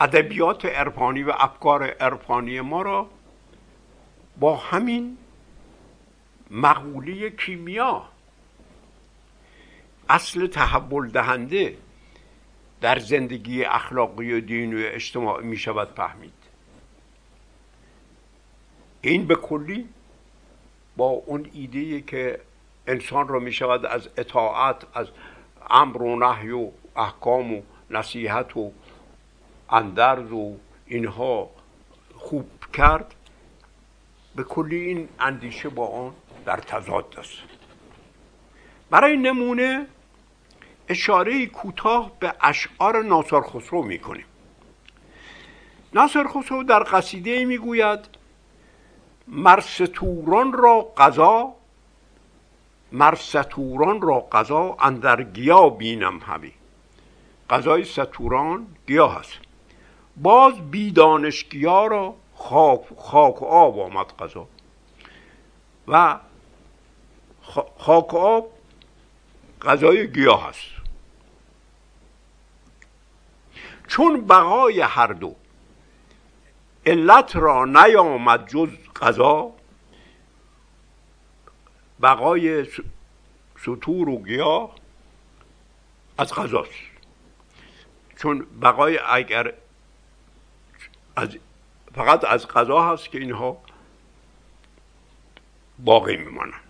ادبیات 0.00 0.64
عرفانی 0.64 1.22
و 1.22 1.32
افکار 1.38 1.84
عرفانی 1.84 2.60
ما 2.60 2.82
را 2.82 3.10
با 4.40 4.56
همین 4.56 5.16
مقوله 6.50 7.30
کیمیا 7.30 8.02
اصل 10.08 10.46
تحول 10.46 11.08
دهنده 11.10 11.76
در 12.80 12.98
زندگی 12.98 13.64
اخلاقی 13.64 14.32
و 14.32 14.40
دینی 14.40 14.74
و 14.74 14.86
اجتماعی 14.86 15.46
می 15.46 15.56
شود 15.56 15.88
فهمید. 15.88 16.32
این 19.00 19.26
به 19.26 19.34
کلی 19.34 19.88
با 20.96 21.04
اون 21.04 21.50
ایده 21.52 22.00
که 22.00 22.40
انسان 22.86 23.28
را 23.28 23.38
می 23.38 23.52
شود 23.52 23.86
از 23.86 24.08
اطاعت 24.16 24.84
از 24.94 25.06
امر 25.70 26.02
و 26.02 26.18
نهی 26.18 26.50
و 26.50 26.70
احکام 26.96 27.54
و 27.54 27.62
نصیحت 27.90 28.56
و 28.56 28.72
اندرز 29.70 30.32
و 30.32 30.56
اینها 30.86 31.50
خوب 32.14 32.50
کرد. 32.72 33.14
به 34.36 34.44
کلی 34.44 34.76
این 34.76 35.08
اندیشه 35.20 35.68
با 35.68 35.86
آن 35.86 36.12
در 36.44 36.56
تضاد 36.56 37.14
است. 37.18 37.32
برای 38.90 39.16
نمونه 39.16 39.86
اشاره 40.88 41.46
کوتاه 41.46 42.12
به 42.18 42.34
اشعار 42.40 43.02
ناصر 43.02 43.40
خسرو 43.40 43.82
می‌کنیم. 43.82 44.24
ناصر 45.94 46.24
خسرو 46.28 46.62
در 46.62 46.82
قصیده 46.92 47.44
می‌گوید 47.44 48.00
مرستوران 49.28 50.52
را 50.52 50.80
قضا 50.96 51.54
مرستوران 52.92 54.00
را 54.02 54.20
قضا 54.20 54.76
اندر 54.80 55.22
گیا 55.22 55.68
بینم 55.68 56.18
همی. 56.18 56.52
قضای 57.50 57.84
ستوران 57.84 58.66
گیاه 58.86 59.18
هست 59.18 59.32
باز 60.16 60.70
بی 60.70 60.90
دانشگیا 60.90 61.86
را 61.86 62.14
خاک, 62.38 62.80
خاک 62.98 63.42
آب 63.42 63.80
آمد 63.80 64.06
قضا 64.06 64.48
و 65.88 66.18
خاک 67.78 68.14
آب 68.14 68.52
غذای 69.62 70.12
گیاه 70.12 70.48
هست 70.48 70.76
چون 73.88 74.26
بقای 74.26 74.80
هر 74.80 75.06
دو 75.06 75.36
علت 76.86 77.36
را 77.36 77.64
نیامد 77.64 78.48
جز 78.48 78.68
قضا 78.96 79.52
بقای 82.02 82.66
سطور 83.64 84.08
و 84.08 84.22
گیاه 84.22 84.74
از 86.18 86.32
قضاست 86.32 86.70
چون 88.16 88.46
بقای 88.62 88.98
اگر 88.98 89.52
از 91.16 91.38
فقط 91.96 92.24
از 92.24 92.46
قضا 92.46 92.82
هست 92.82 93.10
که 93.10 93.18
اینها 93.18 93.56
باقی 95.78 96.16
میمانند 96.16 96.60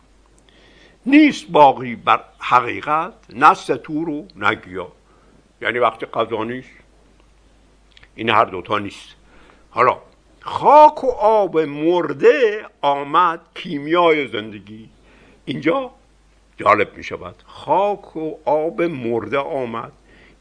نیست 1.07 1.47
باقی 1.51 1.97
بر 1.97 2.25
حقیقت 2.39 3.13
نه 3.33 3.55
ستور 3.55 4.09
و 4.09 4.29
نه 4.37 4.61
یعنی 5.61 5.79
وقتی 5.79 6.07
قضا 6.07 6.45
نیست 6.45 6.71
این 8.15 8.31
هر 8.31 8.45
دوتا 8.45 8.79
نیست. 8.79 9.15
حالا 9.71 9.99
خاک 10.41 11.05
و 11.05 11.11
آب 11.11 11.59
مرده 11.59 12.67
آمد 12.83 13.41
کیمیای 13.55 14.29
زندگی. 14.29 14.89
اینجا 15.45 15.91
جالب 16.57 16.97
می 16.97 17.05
شود 17.05 17.35
خاک 17.47 18.17
و 18.17 18.35
آب 18.45 18.83
مرده 18.83 19.39
آمد 19.39 19.93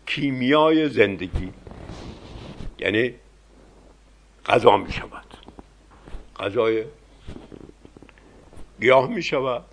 کیمیای 0.05 0.89
زندگی. 0.89 1.53
یعنی 2.79 3.13
غذا 4.45 4.77
می 4.77 4.91
شود 4.91 5.25
غذای 6.39 6.83
گیاه 8.81 9.07
می 9.07 9.23
شود 9.23 9.63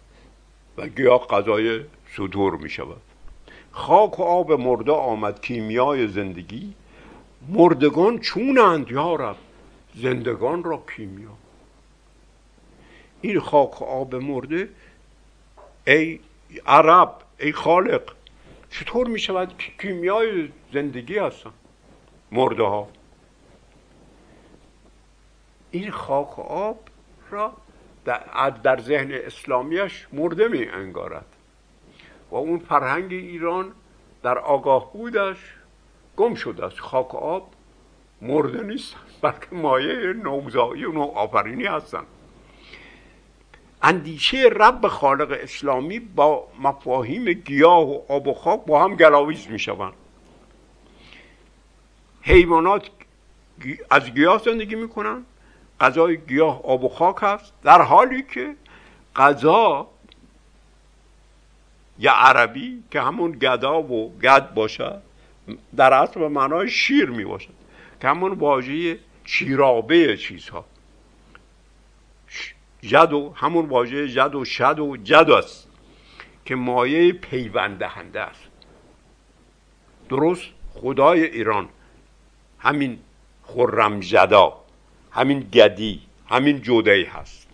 و 0.76 0.86
گیاه 0.86 1.26
غذای 1.26 1.80
صدور 2.16 2.56
می 2.56 2.70
شود 2.70 3.00
خاک 3.72 4.20
و 4.20 4.22
آب 4.22 4.52
مرده 4.52 4.92
آمد 4.92 5.40
کیمیای 5.40 6.08
زندگی. 6.08 6.74
مردگان 7.48 8.18
چونند 8.18 8.90
یارب 8.90 9.36
زندگان 9.94 10.64
را 10.64 10.82
کیمیا. 10.96 11.28
این 13.20 13.40
خاک 13.40 13.82
و 13.82 13.84
آب 13.84 14.14
مرده 14.14 14.68
ای 15.86 16.20
عرب 16.66 17.14
ای 17.40 17.52
خالق 17.52 18.02
چطور 18.70 19.06
می 19.06 19.18
شود 19.18 19.52
کیمیای 19.78 20.48
زندگی 20.72 21.18
هستن. 21.18 21.50
مرده 22.32 22.62
ها 22.62 22.88
این 25.72 25.90
خاک 25.90 26.38
و 26.38 26.42
آب 26.42 26.78
را 27.30 27.52
در 28.62 28.80
ذهن 28.80 29.12
اسلامیش 29.12 30.06
مرده 30.12 30.48
می 30.48 30.64
انگارد. 30.64 31.26
و 32.30 32.34
اون 32.36 32.58
فرهنگ 32.58 33.12
ایران 33.12 33.72
در 34.22 34.38
آگاه 34.38 34.92
بودش 34.92 35.36
گم 36.16 36.34
شده 36.34 36.64
است 36.64 36.80
خاک 36.80 37.14
و 37.14 37.16
آب 37.16 37.50
مرده 38.22 38.62
نیست 38.62 38.96
بلکه 39.22 39.46
مایه 39.52 40.12
نوزایی 40.12 40.84
و 40.84 41.00
آفرینی 41.00 41.64
هستند 41.64 42.06
اندیشه 43.82 44.48
رب 44.52 44.88
خالق 44.88 45.38
اسلامی 45.40 45.98
با 45.98 46.48
مفاهیم 46.60 47.32
گیاه 47.32 47.90
و 47.90 48.00
آب 48.08 48.26
و 48.26 48.34
خاک 48.34 48.64
با 48.66 48.84
هم 48.84 48.96
گلاویز 48.96 49.48
می 49.48 49.58
شوند. 49.58 49.92
حیوانات 52.22 52.90
از 53.90 54.10
گیاه 54.10 54.42
زندگی 54.44 54.74
می‌کنن 54.74 55.24
غذای 55.82 56.16
گیاه 56.16 56.62
آب 56.64 56.84
و 56.84 56.88
خاک 56.88 57.16
هست. 57.20 57.52
در 57.62 57.82
حالی 57.82 58.22
که 58.22 58.54
غذا 59.16 59.88
یا 61.98 62.12
عربی 62.12 62.82
که 62.90 63.00
همون 63.00 63.32
گدا 63.32 63.82
و 63.82 64.18
گد 64.18 64.54
باشد 64.54 65.02
در 65.76 65.92
اصل 65.92 66.20
به 66.20 66.28
معنای 66.28 66.70
شیر 66.70 67.10
می 67.10 67.24
باشد 67.24 67.54
که 68.00 68.08
همون 68.08 68.32
واژه 68.32 68.98
شیرابه 69.24 70.16
چیزها. 70.16 70.64
جد 72.82 73.12
و 73.12 73.32
همون 73.36 73.66
واژه 73.66 74.08
جد 74.08 74.34
و 74.34 74.44
شد 74.44 74.78
و 74.78 74.96
جد 74.96 75.30
است 75.30 75.68
که 76.44 76.54
مایه 76.54 77.12
پیوند 77.12 77.78
دهنده 77.78 78.20
است. 78.20 78.42
درست 80.08 80.42
خدای 80.74 81.24
ایران 81.24 81.68
همین 82.58 82.98
خرم 83.42 84.00
جدا 84.00 84.61
همین 85.14 85.40
گدی 85.40 86.00
همین 86.28 86.60
جودهی 86.62 87.04
هست 87.04 87.48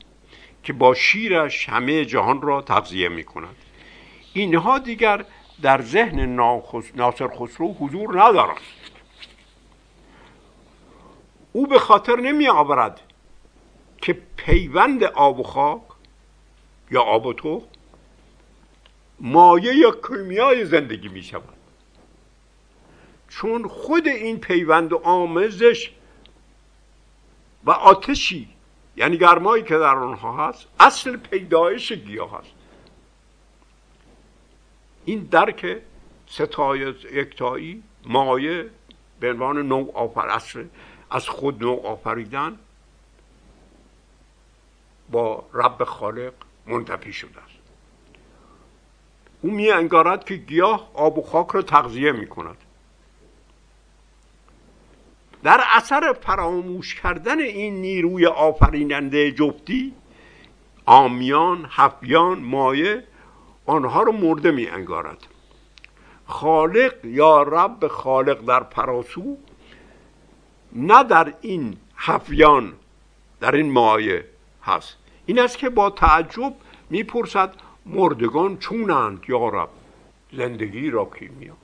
که 0.63 0.73
با 0.73 0.95
شیرش 0.95 1.69
همه 1.69 2.05
جهان 2.05 2.43
را 2.43 2.63
تغذیه 2.63 3.09
می 3.09 3.25
کند 3.25 3.57
اینها 4.33 4.79
دیگر 4.79 5.25
در 5.63 5.83
ذهن 5.83 6.21
ناصر 6.95 7.29
خسرو 7.29 7.75
حضور 7.81 8.23
ندارد 8.23 8.61
او 11.53 11.67
به 11.67 11.79
خاطر 11.79 12.17
نمی 12.17 12.49
آورد 12.49 13.01
که 13.99 14.19
پیوند 14.37 15.05
آب 15.05 15.41
و 15.41 15.43
خاک 15.43 15.83
یا 16.91 17.03
آب 17.03 17.27
و 17.27 17.33
تو 17.33 17.63
مایه 19.21 19.75
یا 19.75 19.97
کیمیای 20.09 20.65
زندگی 20.65 21.09
می 21.09 21.23
شود 21.23 21.43
چون 23.29 23.69
خود 23.69 24.09
این 24.09 24.41
پیوند 24.41 24.95
آمزش 24.95 25.91
و 27.65 27.71
آتشی 27.71 28.49
یعنی 28.97 29.17
گرمایی 29.19 29.63
که 29.63 29.79
در 29.79 29.97
آنها 29.97 30.49
هست 30.49 30.67
اصل 30.81 31.17
پیدایش 31.17 31.93
گیاه 31.93 32.39
هست 32.39 32.53
این 35.05 35.29
درک 35.31 35.77
ستای 36.27 36.95
یکتایی 37.13 37.83
مایه 38.07 38.71
به 39.21 39.31
عنوان 39.31 39.69
نوع 39.69 39.93
آفر 39.95 40.29
اصل 40.29 40.65
از 41.11 41.29
خود 41.29 41.63
نوع 41.63 41.87
آفریدن 41.87 42.59
با 45.11 45.45
رب 45.55 45.85
خالق 45.85 46.33
منتفی 46.67 47.13
شده 47.13 47.41
است. 47.41 47.59
او 49.43 49.51
می 49.51 49.71
انگارد 49.71 50.25
که 50.25 50.35
گیاه 50.35 50.91
آب 50.95 51.19
و 51.19 51.23
خاک 51.23 51.49
را 51.49 51.63
تغذیه 51.63 52.13
می 52.13 52.27
کند 52.27 52.57
در 55.43 55.61
اثر 55.75 56.13
فراموش 56.13 56.95
کردن 56.95 57.41
این 57.41 57.81
نیروی 57.81 58.27
آفریننده 58.27 59.33
جفتی 59.33 59.93
آمیان، 60.87 61.65
حفیان، 61.65 62.39
مایه 62.39 63.05
آنها 63.67 64.03
رو 64.03 64.13
مرده 64.13 64.51
می 64.51 64.67
انگارد. 64.67 65.27
خالق 66.27 67.05
یا 67.05 67.43
رب 67.43 67.89
خالق 67.89 68.45
در 68.45 68.61
پراسو 68.61 69.37
نه 70.73 71.05
در 71.05 71.35
این 71.41 71.77
حفیان 71.97 72.73
در 73.41 73.55
این 73.55 73.73
مایه 73.73 74.25
هست. 74.63 74.97
این 75.27 75.39
است 75.39 75.59
که 75.59 75.69
با 75.69 75.91
تعجب 75.91 76.55
می‌پرسد 76.91 77.55
مردگان 77.87 78.59
چونند 78.59 79.25
یا 79.29 79.49
رب؟ 79.49 79.69
زندگی 80.33 80.91
را 80.91 81.11
کیمیا 81.19 81.55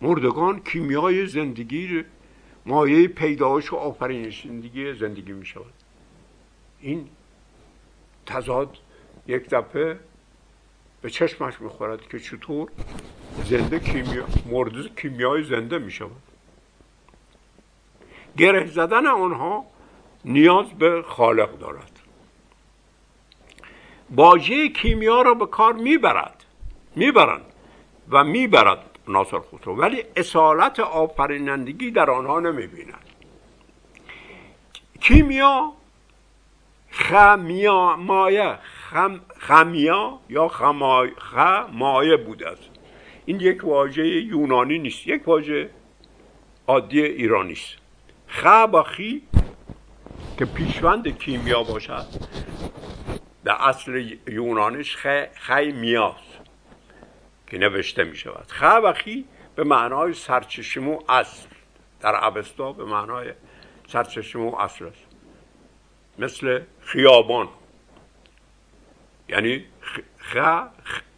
مردگان 0.00 0.60
کیمیای 0.60 1.26
زندگی 1.26 2.04
مایه 2.66 3.08
پیدایش 3.08 3.72
و 3.72 3.76
آفرینش 3.76 4.42
زندگی 4.42 4.94
زندگی 4.94 5.32
می 5.32 5.46
شود 5.46 5.72
این 6.80 7.08
تضاد 8.26 8.78
یک 9.26 9.48
دفعه 9.48 9.98
به 11.02 11.10
چشمش 11.10 11.60
می‌خورد 11.60 12.08
که 12.08 12.18
چطور 12.18 12.70
زنده 13.44 13.78
کیمیا 13.78 14.24
مرد 14.50 15.00
کیمیای 15.00 15.42
زنده 15.44 15.78
می 15.78 15.90
شود 15.90 16.22
گره 18.36 18.66
زدن 18.66 19.06
آنها 19.06 19.64
نیاز 20.24 20.66
به 20.66 21.02
خالق 21.02 21.58
دارد. 21.58 22.00
واژه 24.10 24.68
کیمیا 24.68 25.22
را 25.22 25.34
به 25.34 25.46
کار 25.46 25.72
می‌برد 25.72 26.44
می‌برند 26.96 27.44
و 28.10 28.24
می‌برد. 28.24 28.89
ناصر 29.12 29.38
خسرو. 29.38 29.76
ولی 29.76 30.04
اصالت 30.16 30.80
آفرینندگی 30.80 31.90
در 31.90 32.10
آنها 32.10 32.40
نمی‌بیند. 32.40 32.94
کیمیا 35.00 35.72
خمیا 36.90 37.96
مایه. 37.96 38.58
خم 38.90 39.20
خمیا 39.38 40.18
یا 40.28 40.48
خمای 40.48 41.10
خمایه 41.18 42.16
بوده 42.16 42.48
است. 42.48 42.70
این 43.26 43.40
یک 43.40 43.64
واژه 43.64 44.06
یونانی 44.06 44.78
نیست. 44.78 45.06
یک 45.06 45.28
واژه 45.28 45.70
عادی 46.66 47.02
ایرانی 47.02 47.52
است. 47.52 47.76
خ 48.26 48.46
با 48.46 48.82
خی 48.82 49.22
که 50.38 50.44
پیشوند 50.44 51.18
کیمیا 51.18 51.62
باشد. 51.62 52.06
در 53.44 53.56
اصل 53.60 54.16
یونانیش 54.26 54.96
خ 54.96 55.50
میاست 55.50 56.29
که 57.50 57.58
نوشته 57.58 58.04
می 58.04 58.16
شود. 58.16 58.46
خ 58.48 58.62
و 58.84 58.92
خی 58.92 59.24
به 59.56 59.64
معنای 59.64 60.14
سرچشمه 60.14 60.94
و 60.94 61.00
اصل. 61.08 61.48
در 62.00 62.14
عبستا 62.14 62.72
به 62.72 62.84
معنای 62.84 63.32
سرچشمه 63.88 64.50
و 64.50 64.56
اصل 64.56 64.86
است. 64.86 65.06
مثل 66.18 66.60
خیابان. 66.80 67.48
یعنی 69.28 69.64
خ 70.18 70.40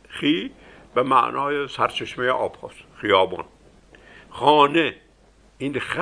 خی 0.09 0.51
به 0.95 1.03
معنای 1.03 1.69
سرچشمه 1.69 2.29
آب 2.29 2.57
هست 2.65 2.85
خیابان. 2.97 3.45
خانه. 4.31 4.95
این 5.59 5.81
خ 5.81 5.99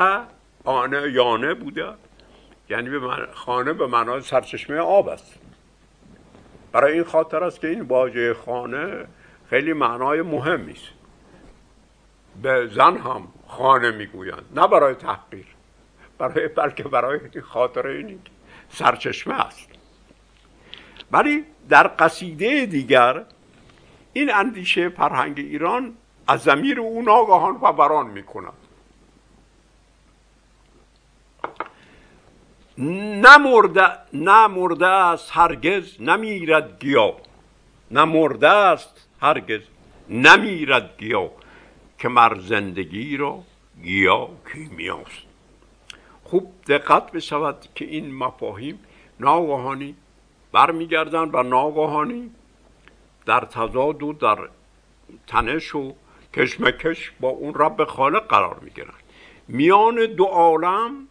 آنه 0.64 1.12
یانه 1.12 1.54
بوده. 1.54 1.94
یعنی 2.68 2.90
به 2.90 3.26
خانه 3.32 3.72
به 3.72 3.86
معنای 3.86 4.20
سرچشمه 4.20 4.78
آب 4.78 5.08
است. 5.08 5.38
برای 6.72 6.92
این 6.92 7.04
خاطر 7.04 7.44
است 7.44 7.60
که 7.60 7.68
این 7.68 7.80
واژه 7.80 8.34
خانه 8.34 9.06
خیلی 9.50 9.72
معنای 9.72 10.22
مهمی 10.22 10.72
است. 10.72 10.88
به 12.42 12.70
زن 12.74 12.96
هم 12.96 13.28
خانه 13.46 13.90
می‌گویند 13.90 14.44
نه 14.54 14.66
برای 14.66 14.94
تحقیر 14.94 15.46
برای 16.18 16.48
بلکه 16.48 16.82
برای 16.82 17.40
خاطر 17.40 17.86
اینی 17.86 18.18
سرچشمه 18.70 19.34
است. 19.34 19.68
ولی 21.12 21.44
در 21.68 21.90
قصیده 21.98 22.66
دیگر 22.66 23.24
این 24.12 24.34
اندیشه 24.34 24.88
فرهنگ 24.88 25.38
ایران 25.38 25.96
از 26.26 26.42
زمیر 26.42 26.80
او 26.80 27.02
ناگاهان 27.02 27.58
بران 27.58 28.06
می 28.06 28.22
کند 28.22 28.52
نمرده 32.78 33.88
نمرده 34.12 34.86
است 34.86 35.30
هرگز 35.32 36.00
نمیرد 36.00 36.80
گیا 36.80 37.16
نمرده 37.90 38.48
است 38.48 39.09
هرگز 39.20 39.60
نمیرد 40.08 40.94
گیا 40.98 41.30
که 41.98 42.08
مر 42.08 42.40
زندگی 42.40 43.16
را 43.16 43.42
گیا 43.82 44.28
کیمیاست 44.52 45.26
خوب 46.24 46.52
دقت 46.68 47.12
بشود 47.12 47.66
که 47.74 47.84
این 47.84 48.14
مفاهیم 48.14 48.78
ناگهانی 49.20 49.94
برمیگردن 50.52 51.30
و 51.32 51.42
ناگهانی 51.42 52.30
در 53.26 53.40
تضاد 53.40 54.02
و 54.02 54.12
در 54.12 54.38
تنش 55.26 55.74
و 55.74 55.94
کشمکش 56.34 57.12
با 57.20 57.28
اون 57.28 57.54
رب 57.54 57.84
خالق 57.84 58.26
قرار 58.26 58.58
می‌گیرن 58.62 58.94
میان 59.48 60.06
دو 60.06 60.24
عالم 60.24 61.08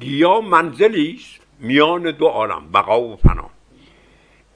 گیا 0.00 0.40
منزلی 0.40 1.14
است. 1.20 1.40
میان 1.60 2.10
دو 2.10 2.26
عالم 2.26 2.72
بقا 2.72 3.00
و 3.00 3.16
فنا 3.16 3.50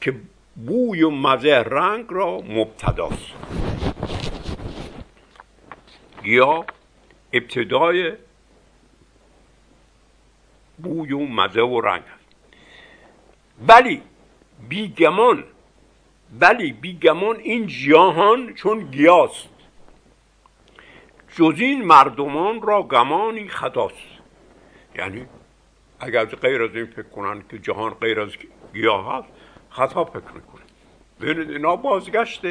که 0.01 0.15
بوی 0.57 1.03
و 1.03 1.11
مزه 1.11 1.55
رنگ 1.67 2.07
را 2.09 2.39
مبتداست 2.39 3.33
گیا 6.23 6.67
ابتدای 7.33 8.13
بوی 10.79 11.13
و 11.13 11.19
مزه 11.19 11.63
و 11.63 11.81
رنگ 11.81 12.03
است. 12.03 12.27
ولی 13.69 14.03
بیگمان 14.69 15.45
ولی 16.41 16.73
بیگمان 16.73 17.37
این 17.37 17.67
جهان 17.67 18.55
چون 18.55 18.91
گیاست. 18.91 19.49
جز 21.37 21.55
این 21.59 21.85
مردمان 21.85 22.63
را 22.63 22.83
گمانی 22.83 23.49
خطاست 23.49 23.97
یعنی 24.95 25.27
اگر 26.01 26.25
غیر 26.25 26.63
از 26.63 26.77
این 26.77 26.87
فکر 26.87 27.09
کنن 27.09 27.43
که 27.51 27.59
جهان 27.59 27.95
غیر 27.95 28.21
از 28.21 28.31
گیاه 28.73 29.17
هست 29.19 29.29
خطا 29.73 30.05
فکر 30.05 30.33
می‌کنه. 30.35 30.63
ببینید 31.21 31.51
اینا 31.51 31.77
بازگشت 31.77 32.43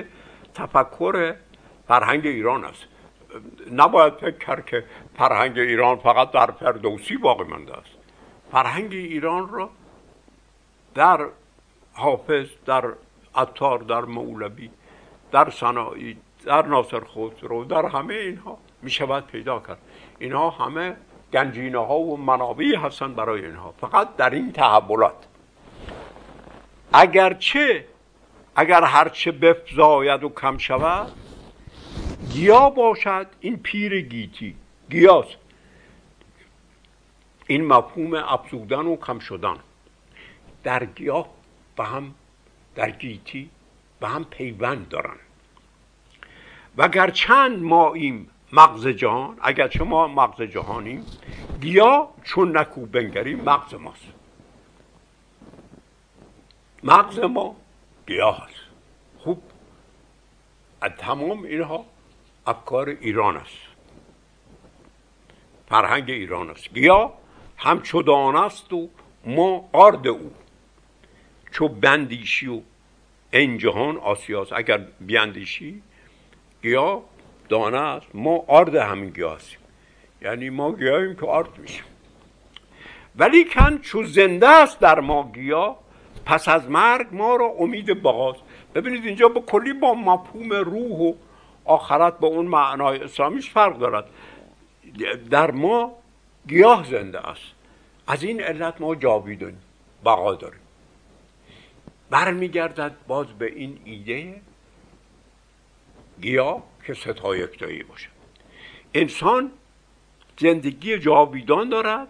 تفکر 0.54 1.36
فرهنگ 1.88 2.28
ایران 2.28 2.66
است. 2.66 2.84
نباید 3.72 4.14
فکر 4.14 4.38
کرد 4.38 4.66
که 4.66 4.86
فرهنگ 5.18 5.60
ایران 5.60 5.98
فقط 5.98 6.32
در 6.32 6.52
فردوسی 6.52 7.18
باقی 7.18 7.44
مانده 7.44 7.74
است. 7.78 7.90
فرهنگ 8.52 8.94
ایران 8.94 9.50
را 9.50 9.70
در 10.96 11.28
حافظ 11.94 12.48
در 12.66 12.94
عطار 13.36 13.80
در 13.80 14.02
مولوی 14.02 14.70
در 15.32 15.50
صناعی 15.50 16.18
در 16.46 16.66
ناصر 16.66 17.00
خسرو 17.00 17.64
در 17.64 17.86
همه 17.86 18.14
اینها 18.14 18.58
می 18.82 18.90
شود 18.90 19.28
پیدا 19.28 19.60
کرد. 19.60 19.78
اینها 20.20 20.50
همه 20.50 20.96
گنجینه 21.34 21.86
ها 21.86 22.00
و 22.00 22.18
منابعی 22.18 22.76
هستند 22.76 23.16
برای 23.16 23.46
اینها. 23.46 23.74
فقط 23.82 24.16
در 24.16 24.30
این 24.30 24.52
تحولات. 24.52 25.28
اگرچه 26.94 27.86
اگر 28.56 28.84
هرچه 28.84 29.32
بفزاید 29.32 30.24
و 30.24 30.30
کم 30.30 30.58
شود 30.58 31.12
گیا 32.34 32.70
باشد 32.70 33.28
این 33.40 33.58
پیر 33.58 34.02
گیتی. 34.02 34.56
گیاست 34.90 35.38
این 37.48 37.66
مفهوم 37.66 38.14
افزودن 38.14 38.86
و 38.86 38.96
کم 38.96 39.20
شدن. 39.20 39.56
در 40.64 40.86
گیاه 40.86 41.30
و 41.78 41.84
هم 41.84 42.14
در 42.76 42.92
گیتی 42.92 43.50
به 44.00 44.08
هم 44.08 44.24
پیوند 44.24 44.90
دارن. 44.90 45.16
و 46.78 47.08
چند 47.08 47.64
ما 47.64 47.94
این 47.94 48.28
مغز 48.54 48.88
جهان 48.88 49.38
اگر 49.42 49.84
ما 49.84 50.08
مغز 50.08 50.42
جهانیم 50.42 51.06
گیا 51.62 52.10
چون 52.24 52.58
نکو 52.58 52.86
بنگری 52.86 53.36
مغز 53.36 53.74
ماست. 53.74 54.21
مغز 56.84 57.20
ما 57.20 57.56
گیاه 58.08 58.48
هست 58.48 58.56
خوب. 59.20 59.42
از 60.82 60.92
تمام 60.98 61.44
اینها 61.44 61.86
افکار 62.48 62.90
ایران 62.90 63.38
است. 63.38 63.58
فرهنگ 65.70 66.10
ایران 66.10 66.50
است. 66.50 66.74
گیا 66.74 67.14
هم 67.58 67.82
چدان 67.82 68.36
است 68.36 68.74
و 68.74 68.90
ما 69.26 69.70
آرد 69.72 70.08
او. 70.08 70.32
چو 71.52 71.68
بندیشی 71.68 72.48
و 72.48 72.62
این 73.32 73.58
جهان 73.58 73.98
آسیاست 73.98 74.54
اگر 74.54 74.78
بیندیشی 75.00 75.82
گیا 76.62 77.02
دانه 77.50 77.78
است. 77.78 78.08
ما 78.14 78.44
آرد 78.48 78.76
همین 78.76 79.10
گیاه 79.10 79.36
هستیم. 79.36 79.60
یعنی 80.22 80.50
ما 80.50 80.72
گیاهیم 80.76 81.16
که 81.16 81.26
آرد 81.26 81.58
میشیم. 81.58 81.84
ولی 83.16 83.46
کن 83.46 83.78
چو 83.78 84.04
زنده 84.04 84.48
است 84.48 84.80
در 84.80 85.00
ما 85.00 85.32
گیا 85.36 85.78
پس 86.26 86.48
از 86.48 86.70
مرگ 86.70 87.08
ما 87.12 87.36
را 87.36 87.46
امید 87.60 88.04
بقاست 88.04 88.42
ببینید 88.76 89.06
اینجا 89.06 89.30
به 89.30 89.42
کلی 89.42 89.74
با 89.74 89.94
مفهوم 89.94 90.54
روح 90.54 91.00
و 91.00 91.14
آخرت 91.66 92.20
با 92.20 92.28
اون 92.28 92.46
معنای 92.46 93.00
اسلامیش 93.00 93.50
فرق 93.50 93.78
دارد. 93.78 94.06
در 95.30 95.52
ما 95.52 95.92
گیاه 96.48 96.86
زنده 96.90 97.28
است. 97.28 97.44
از 98.08 98.24
این 98.24 98.42
علت 98.42 98.82
ما 98.82 98.96
جاویدون 98.96 99.54
بقا 100.06 100.36
داریم. 100.36 100.60
برمیگردد 102.10 102.96
باز 103.08 103.28
به 103.28 103.46
این 103.46 103.80
ایده 103.86 104.42
گیاه 106.22 106.64
که 106.86 106.94
ستا 106.94 107.36
یکتایی 107.36 107.84
باشد. 107.84 108.10
انسان 108.94 109.52
زندگی 110.38 111.00
جاویدان 111.00 111.70
دارد 111.70 112.08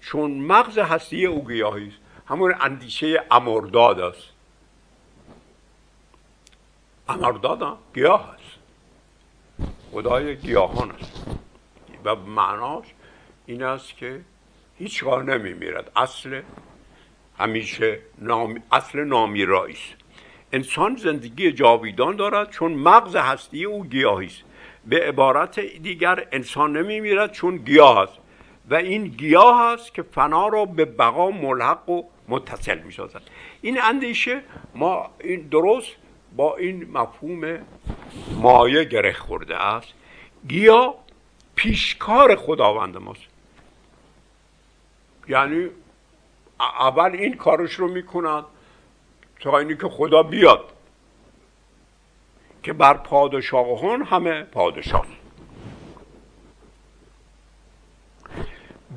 چون 0.00 0.30
مغز 0.30 0.78
هستی 0.78 1.26
او 1.26 1.48
گیاهی 1.48 1.88
است. 1.88 2.01
همون 2.32 2.54
اندیشه 2.60 3.22
امرداد 3.30 4.00
است. 4.00 4.28
امرداد 7.08 7.78
گیاه 7.94 8.34
است. 8.34 8.58
خدای 9.92 10.36
گیاهان 10.36 10.90
است. 10.90 11.26
و 12.04 12.14
معناش 12.16 12.86
این 13.46 13.62
است 13.62 13.96
که 13.96 14.20
هیچگاه 14.78 15.22
نمی 15.22 15.52
میرد 15.52 15.92
اصل 15.96 16.42
همیشه 17.38 17.98
نام... 18.18 18.62
اصل 18.72 19.04
نامیرایی 19.04 19.74
است. 19.74 19.94
انسان 20.52 20.96
زندگی 20.96 21.52
جاویدان 21.52 22.16
دارد 22.16 22.50
چون 22.50 22.72
مغز 22.72 23.16
هستی 23.16 23.64
او 23.64 23.84
گیاهی 23.84 24.26
است. 24.26 24.42
به 24.86 25.08
عبارت 25.08 25.60
دیگر 25.60 26.28
انسان 26.32 26.76
نمی 26.76 27.00
میرد 27.00 27.32
چون 27.32 27.56
گیاه 27.56 27.98
است. 27.98 28.21
و 28.70 28.74
این 28.74 29.04
گیاه 29.04 29.60
است 29.60 29.94
که 29.94 30.02
فنا 30.02 30.48
را 30.48 30.64
به 30.64 30.84
بقا 30.84 31.30
ملحق 31.30 31.88
و 31.88 32.02
متصل 32.28 32.78
می 32.78 32.92
سازد 32.92 33.22
این 33.62 33.82
اندیشه 33.82 34.42
ما 34.74 35.10
این 35.20 35.40
درست 35.40 35.92
با 36.36 36.56
این 36.56 36.90
مفهوم 36.90 37.58
مایه 38.36 38.84
گره 38.84 39.12
خورده 39.12 39.56
است. 39.56 39.88
گیاه 40.48 40.94
پیشکار 41.54 42.36
خداوند 42.36 42.96
ماست. 42.96 43.20
یعنی 45.28 45.68
اول 46.80 47.10
این 47.12 47.36
کارش 47.36 47.74
رو 47.74 47.88
می‌کنند 47.88 48.44
تا 49.40 49.58
اینی 49.58 49.76
که 49.76 49.88
خدا 49.88 50.22
بیاد. 50.22 50.72
که 52.62 52.72
بر 52.72 52.94
پادشاهان 52.94 54.02
همه 54.02 54.42
پادشاه. 54.42 55.06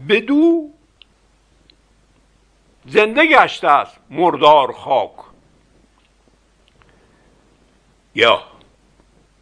بدو 0.10 0.70
زنده 2.86 3.26
گشته 3.26 3.68
است 3.68 3.99
مردار 4.10 4.72
خاک. 4.72 5.12
یا 8.16 8.43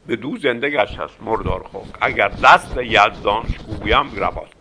بدو 0.07 0.37
زنده 0.37 0.69
گشته 0.69 1.01
است 1.01 1.21
مردار 1.21 1.63
خاک. 1.63 1.85
اگر 2.01 2.27
دست 2.27 2.77
یزدانش 2.77 3.57
گویم 3.57 4.15
رواست 4.15 4.53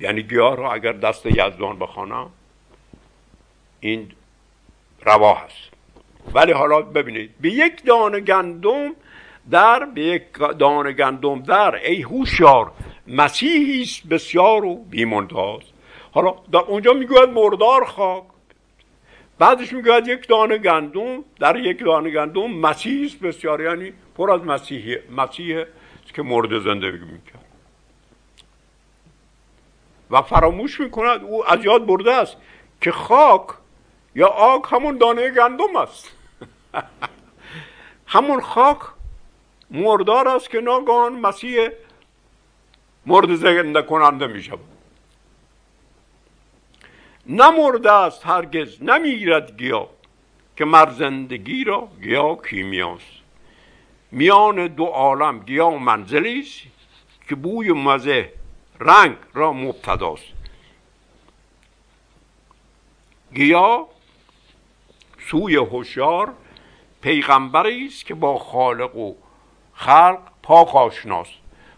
یعنی 0.00 0.22
گیاه 0.22 0.56
را 0.56 0.72
اگر 0.72 0.92
دست 0.92 1.26
یزدان 1.26 1.78
بخوانم 1.78 2.30
این 3.80 4.12
روا 5.04 5.34
هست. 5.34 5.70
ولی 6.34 6.52
حالا 6.52 6.82
ببینید 6.82 7.34
به 7.40 7.50
یک 7.50 7.84
دانه 7.84 8.20
گندم 8.20 8.94
در 9.50 9.84
به 9.84 10.00
یک 10.00 10.22
دانه 10.58 10.92
گندم 10.92 11.42
در 11.42 11.74
ای 11.74 12.02
هوشیار 12.02 12.72
مسیحی 13.08 13.82
است 13.82 14.06
بسیار 14.06 14.64
و 14.64 14.74
بیمنتهاست 14.74 15.72
حالا 16.12 16.34
در 16.52 16.58
اونجا 16.58 16.92
می‌گوید 16.92 17.28
مردار 17.28 17.84
خاک. 17.84 18.24
بعدش 19.38 19.72
می‌گوید 19.72 20.08
یک 20.08 20.28
دانه 20.28 20.58
گندم. 20.58 21.24
در 21.40 21.56
یک 21.56 21.78
دانه 21.84 22.10
گندم 22.10 22.50
مسیحی 22.50 23.06
است 23.06 23.20
بسیار 23.20 23.62
یعنی 23.62 23.92
پر 24.16 24.30
از 24.30 24.40
مسیحی 24.40 24.96
مسیح 25.16 25.64
که 26.14 26.22
مرد 26.22 26.58
زندگی 26.58 27.04
می‌کرد. 27.12 27.44
و 30.10 30.22
فراموش 30.22 30.80
می‌کند 30.80 31.24
او 31.24 31.50
از 31.50 31.64
یاد 31.64 31.86
برده 31.86 32.14
است 32.14 32.36
که 32.80 32.92
خاک 32.92 33.46
یا 34.14 34.26
آگ 34.26 34.64
همون 34.70 34.98
دانه 34.98 35.30
گندم 35.30 35.76
است. 35.76 36.12
همون 38.06 38.40
خاک 38.40 38.78
مردار 39.70 40.28
است 40.28 40.50
که 40.50 40.60
ناگهان 40.60 41.12
مسیح 41.12 41.68
مرد 43.06 43.34
زنده 43.34 43.82
کننده 43.82 44.26
می 44.26 44.42
شود. 44.42 44.58
نمرده 47.26 47.92
است 47.92 48.26
هرگز 48.26 48.82
نمی‌گیرد 48.82 49.56
گیا 49.56 49.88
که 50.56 50.64
مر 50.64 50.90
زندگی 50.90 51.64
را 51.64 51.88
گیا 52.02 52.34
کیمیاست. 52.50 53.18
میان 54.12 54.66
دو 54.66 54.84
عالم 54.84 55.38
گیا 55.38 55.70
منزلی 55.70 56.40
است 56.40 56.62
که 57.28 57.34
بوی 57.34 57.72
مزه 57.72 58.32
رنگ 58.80 59.16
را 59.34 59.52
مبتداست. 59.52 60.24
گیا 63.34 63.86
سوی 65.30 65.56
هوشیار 65.56 66.32
پیغمبری 67.00 67.86
است 67.86 68.06
که 68.06 68.14
با 68.14 68.38
خالق 68.38 68.96
و 68.96 69.14
خلق 69.74 70.18
پاک 70.42 70.76
آشناست. 70.76 71.34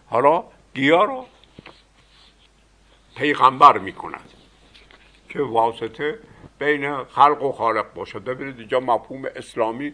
حالا 0.09 0.43
گیا 0.75 1.03
را 1.03 1.25
پیغمبر 3.15 3.77
می 3.77 3.93
کند 3.93 4.29
که 5.29 5.41
واسطه 5.41 6.19
بین 6.59 7.03
خلق 7.03 7.43
و 7.43 7.51
خالق 7.51 7.93
باشد 7.93 8.23
ببینید 8.23 8.59
اینجا 8.59 8.79
مفهوم 8.79 9.25
اسلامی 9.35 9.93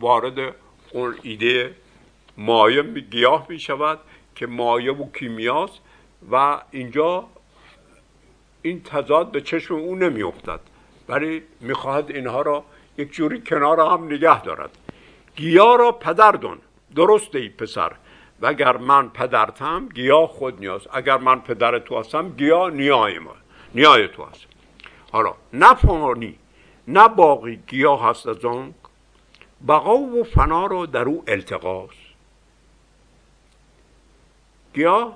وارد 0.00 0.54
اون 0.92 1.18
ایده 1.22 1.74
مایه 2.36 2.82
گیاه 2.82 3.46
می 3.48 3.58
شود 3.58 4.00
که 4.34 4.46
مایه 4.46 4.92
و 4.92 5.10
کیمیاست 5.12 5.80
و 6.30 6.62
اینجا 6.70 7.28
این 8.62 8.82
تضاد 8.82 9.30
به 9.30 9.40
چشم 9.40 9.74
او 9.74 9.96
نمی 9.96 10.22
افتد. 10.22 10.60
ولی 11.08 11.42
می‌خواهد 11.60 12.10
اینها 12.10 12.42
را 12.42 12.64
یک 12.98 13.12
جوری 13.12 13.40
کنار 13.40 13.80
هم 13.80 14.04
نگه 14.04 14.42
دارد. 14.42 14.70
گیا 15.36 15.74
را 15.74 15.92
پدر 15.92 16.32
دون 16.32 16.58
درست 16.96 17.34
ای 17.34 17.48
پسر. 17.48 17.92
و 18.40 18.46
اگر 18.46 18.76
من 18.76 19.08
پدرتم 19.08 19.88
گیا 19.88 20.26
خود 20.26 20.60
نیاز. 20.60 20.88
اگر 20.92 21.18
من 21.18 21.40
پدر 21.40 21.78
تو 21.78 21.98
هستم 21.98 22.28
گیا 22.28 22.68
نیای 22.68 23.18
ما. 23.18 23.34
نیای 23.74 24.08
تو 24.08 24.24
هست. 24.24 24.46
حالا 25.12 25.34
نه 25.52 25.74
فانی 25.74 26.38
نه 26.88 27.08
باقی 27.08 27.56
گیا 27.66 27.96
هست 27.96 28.26
از 28.26 28.44
آن. 28.44 28.74
بقا 29.68 29.96
و 29.96 30.24
فنا 30.24 30.66
را 30.66 30.86
در 30.86 31.04
او 31.04 31.24
التقاست 31.26 32.06
گیا 34.74 35.12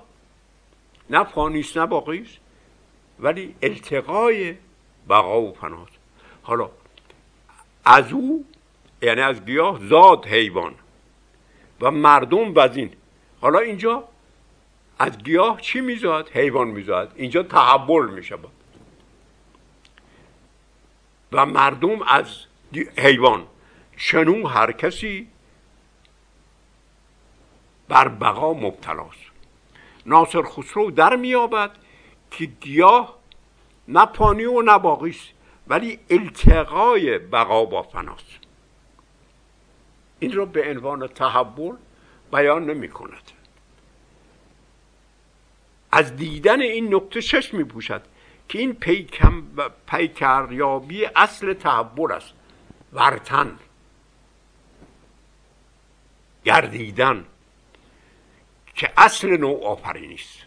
نه 1.10 1.24
فانیست 1.24 1.76
نه 1.76 1.86
باقیست 1.86 2.38
ولی 3.20 3.54
التقای 3.62 4.56
بقا 5.08 5.42
و 5.42 5.52
فناست. 5.52 5.92
حالا 6.42 6.70
از 7.84 8.12
او 8.12 8.44
یعنی 9.02 9.20
از 9.20 9.44
گیاه 9.44 9.88
زاد 9.88 10.26
حیوان. 10.26 10.74
و 11.80 11.90
مردم 11.90 12.52
وزین. 12.56 12.90
حالا 13.40 13.58
اینجا 13.58 14.04
از 14.98 15.18
گیاه 15.18 15.60
چی 15.60 15.80
میزاد؟ 15.80 16.28
حیوان 16.28 16.68
میزاد. 16.68 17.12
اینجا 17.16 17.42
تحول 17.42 18.10
می‌شود 18.10 18.50
و 21.32 21.46
مردم 21.46 22.02
از 22.02 22.26
حیوان. 22.96 23.46
چنون 23.96 24.46
هر 24.46 24.72
کسی 24.72 25.28
بر 27.88 28.08
بقا 28.08 28.52
مبتلاست. 28.52 29.30
ناصر 30.06 30.42
خسرو 30.42 30.90
در 30.90 31.16
میابد 31.16 31.70
که 32.30 32.44
گیاه 32.44 33.18
نه 33.88 34.06
پانی 34.06 34.44
و 34.44 34.62
نه 34.62 34.78
باقیست 34.78 35.28
ولی 35.66 35.98
التقای 36.10 37.18
بقا 37.18 37.64
با 37.64 37.82
فناست. 37.82 38.38
این 40.18 40.32
را 40.32 40.44
به 40.44 40.70
عنوان 40.70 41.06
تحول 41.06 41.76
بیان 42.32 42.70
نمی 42.70 42.88
کند 42.88 43.32
از 45.92 46.16
دیدن 46.16 46.62
این 46.62 46.94
نقطه 46.94 47.20
شش 47.20 47.54
می 47.54 47.64
پوشد 47.64 48.02
که 48.48 48.58
این 48.58 48.74
پیکم 48.74 49.42
پیکریابی 49.86 51.04
اصل 51.04 51.54
تحول 51.54 52.12
است. 52.12 52.32
ورتن. 52.92 53.58
گردیدن. 56.44 57.24
که 58.74 58.92
اصل 58.96 59.36
نوع 59.36 59.64
آفرینی 59.64 60.14
است 60.14 60.38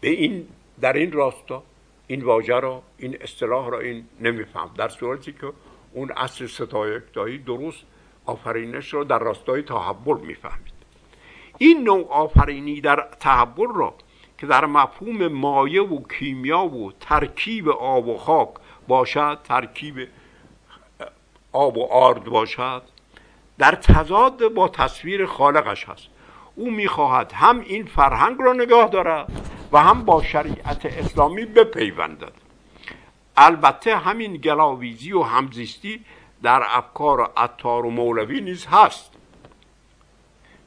به 0.00 0.08
این 0.08 0.48
در 0.80 0.92
این 0.92 1.12
راستا 1.12 1.62
این 2.06 2.24
واژه 2.24 2.60
را 2.60 2.82
این 2.98 3.22
اصطلاح 3.22 3.70
را 3.70 3.80
این 3.80 4.08
نمیفهم. 4.20 4.74
در 4.76 4.88
صورتی 4.88 5.32
که 5.32 5.52
اون 5.92 6.12
اصل 6.16 6.46
ستایکتایی 6.46 7.38
درست 7.38 7.82
آفرینش 8.26 8.94
را 8.94 9.04
در 9.04 9.18
راستای 9.18 9.62
تحول 9.62 10.20
می‌فهمید. 10.20 10.76
این 11.58 11.82
نوع 11.82 12.08
آفرینی 12.10 12.80
در 12.80 13.08
تحول 13.20 13.74
را 13.74 13.94
که 14.38 14.46
در 14.46 14.66
مفهوم 14.66 15.28
مایه 15.28 15.82
و 15.82 16.00
کیمیا 16.18 16.64
و 16.64 16.92
ترکیب 17.00 17.68
آب 17.68 18.08
و 18.08 18.16
خاک 18.16 18.48
باشد 18.88 19.38
ترکیب 19.44 20.08
آب 21.52 21.76
و 21.76 21.92
آرد 21.92 22.24
باشد 22.24 22.82
در 23.58 23.74
تضاد 23.74 24.54
با 24.54 24.68
تصویر 24.68 25.26
خالقش 25.26 25.88
هست. 25.88 26.08
او 26.54 26.70
می‌خواهد 26.70 27.32
هم 27.32 27.60
این 27.60 27.86
فرهنگ 27.86 28.36
را 28.40 28.52
نگاه 28.52 28.88
دارد 28.88 29.32
و 29.72 29.82
هم 29.82 30.04
با 30.04 30.22
شریعت 30.22 30.86
اسلامی 30.86 31.44
بپیوندد. 31.44 32.32
البته 33.36 33.96
همین 33.96 34.36
گلاویزی 34.36 35.12
و 35.12 35.22
همزیستی 35.22 36.04
در 36.46 36.62
افکار 36.68 37.32
عطار 37.36 37.86
و 37.86 37.90
مولوی 37.90 38.40
نیز 38.40 38.66
هست. 38.66 39.12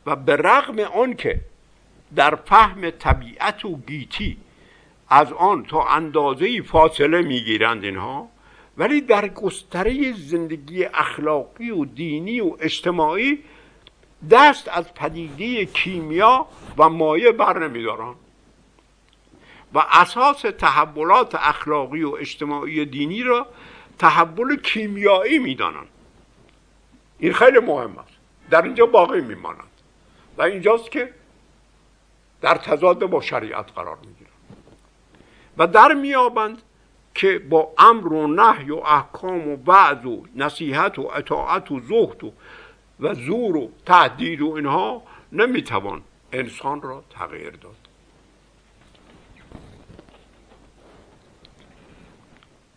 و 0.06 0.16
به 0.16 0.36
رغم 0.36 0.80
آنکه 0.80 1.42
در 2.16 2.36
فهم 2.36 2.90
طبیعت 2.90 3.66
و 3.66 3.78
گیتی 3.88 4.38
از 5.10 5.34
آن 5.34 5.64
تا 5.64 5.88
اندازه 5.88 6.62
فاصله 6.62 7.22
می‌گیرند 7.22 7.84
اینها 7.84 8.30
ولی 8.78 9.02
در 9.02 9.28
گستره 9.28 10.14
زندگی 10.14 10.86
اخلاقی 10.86 11.70
و 11.72 11.86
دینی 11.86 12.42
و 12.42 12.56
اجتماعی 12.60 13.44
دست 14.32 14.68
از 14.68 14.94
پدیده 14.94 15.66
کیمیا 15.66 16.48
و 16.78 16.90
مایه 16.90 17.32
بر 17.32 17.68
نمیدارند. 17.68 18.16
و 19.74 19.80
اساس 19.92 20.42
تحولات 20.42 21.36
اخلاقی 21.36 22.04
و 22.04 22.16
اجتماعی 22.20 22.86
دینی 22.86 23.24
را 23.24 23.48
تحول 24.00 24.62
کیمیایی 24.62 25.40
می‌دانند. 25.40 25.88
این 27.20 27.34
خیلی 27.34 27.60
مهم 27.60 27.98
است. 27.98 28.12
در 28.50 28.62
اینجا 28.62 28.86
باقی 28.86 29.22
میمانند 29.22 29.70
و 30.38 30.42
اینجاست 30.42 30.92
که 30.92 31.14
در 32.42 32.56
تضاد 32.56 33.06
با 33.06 33.22
شریعت 33.22 33.72
قرار 33.72 33.98
می‌گیرند. 33.98 34.34
و 35.58 35.68
در 35.68 35.94
میابند 35.94 36.62
که 37.16 37.40
با 37.40 37.74
امر 37.78 38.14
و 38.14 38.28
نهی 38.28 38.72
و 38.72 38.76
احکام 38.76 39.48
و 39.48 39.56
بعض 39.56 40.06
و 40.06 40.26
نصیحت 40.36 41.00
و 41.00 41.12
اطاعت 41.16 41.72
و 41.72 41.80
زهد 41.80 42.24
و 42.24 42.34
و 43.00 43.14
زور 43.14 43.58
و 43.58 43.72
تهدید 43.86 44.42
و 44.42 44.52
اینها 44.52 45.04
نمی‌توان 45.32 46.02
انسان 46.32 46.82
را 46.82 47.04
تغییر 47.10 47.52
داد. 47.52 47.89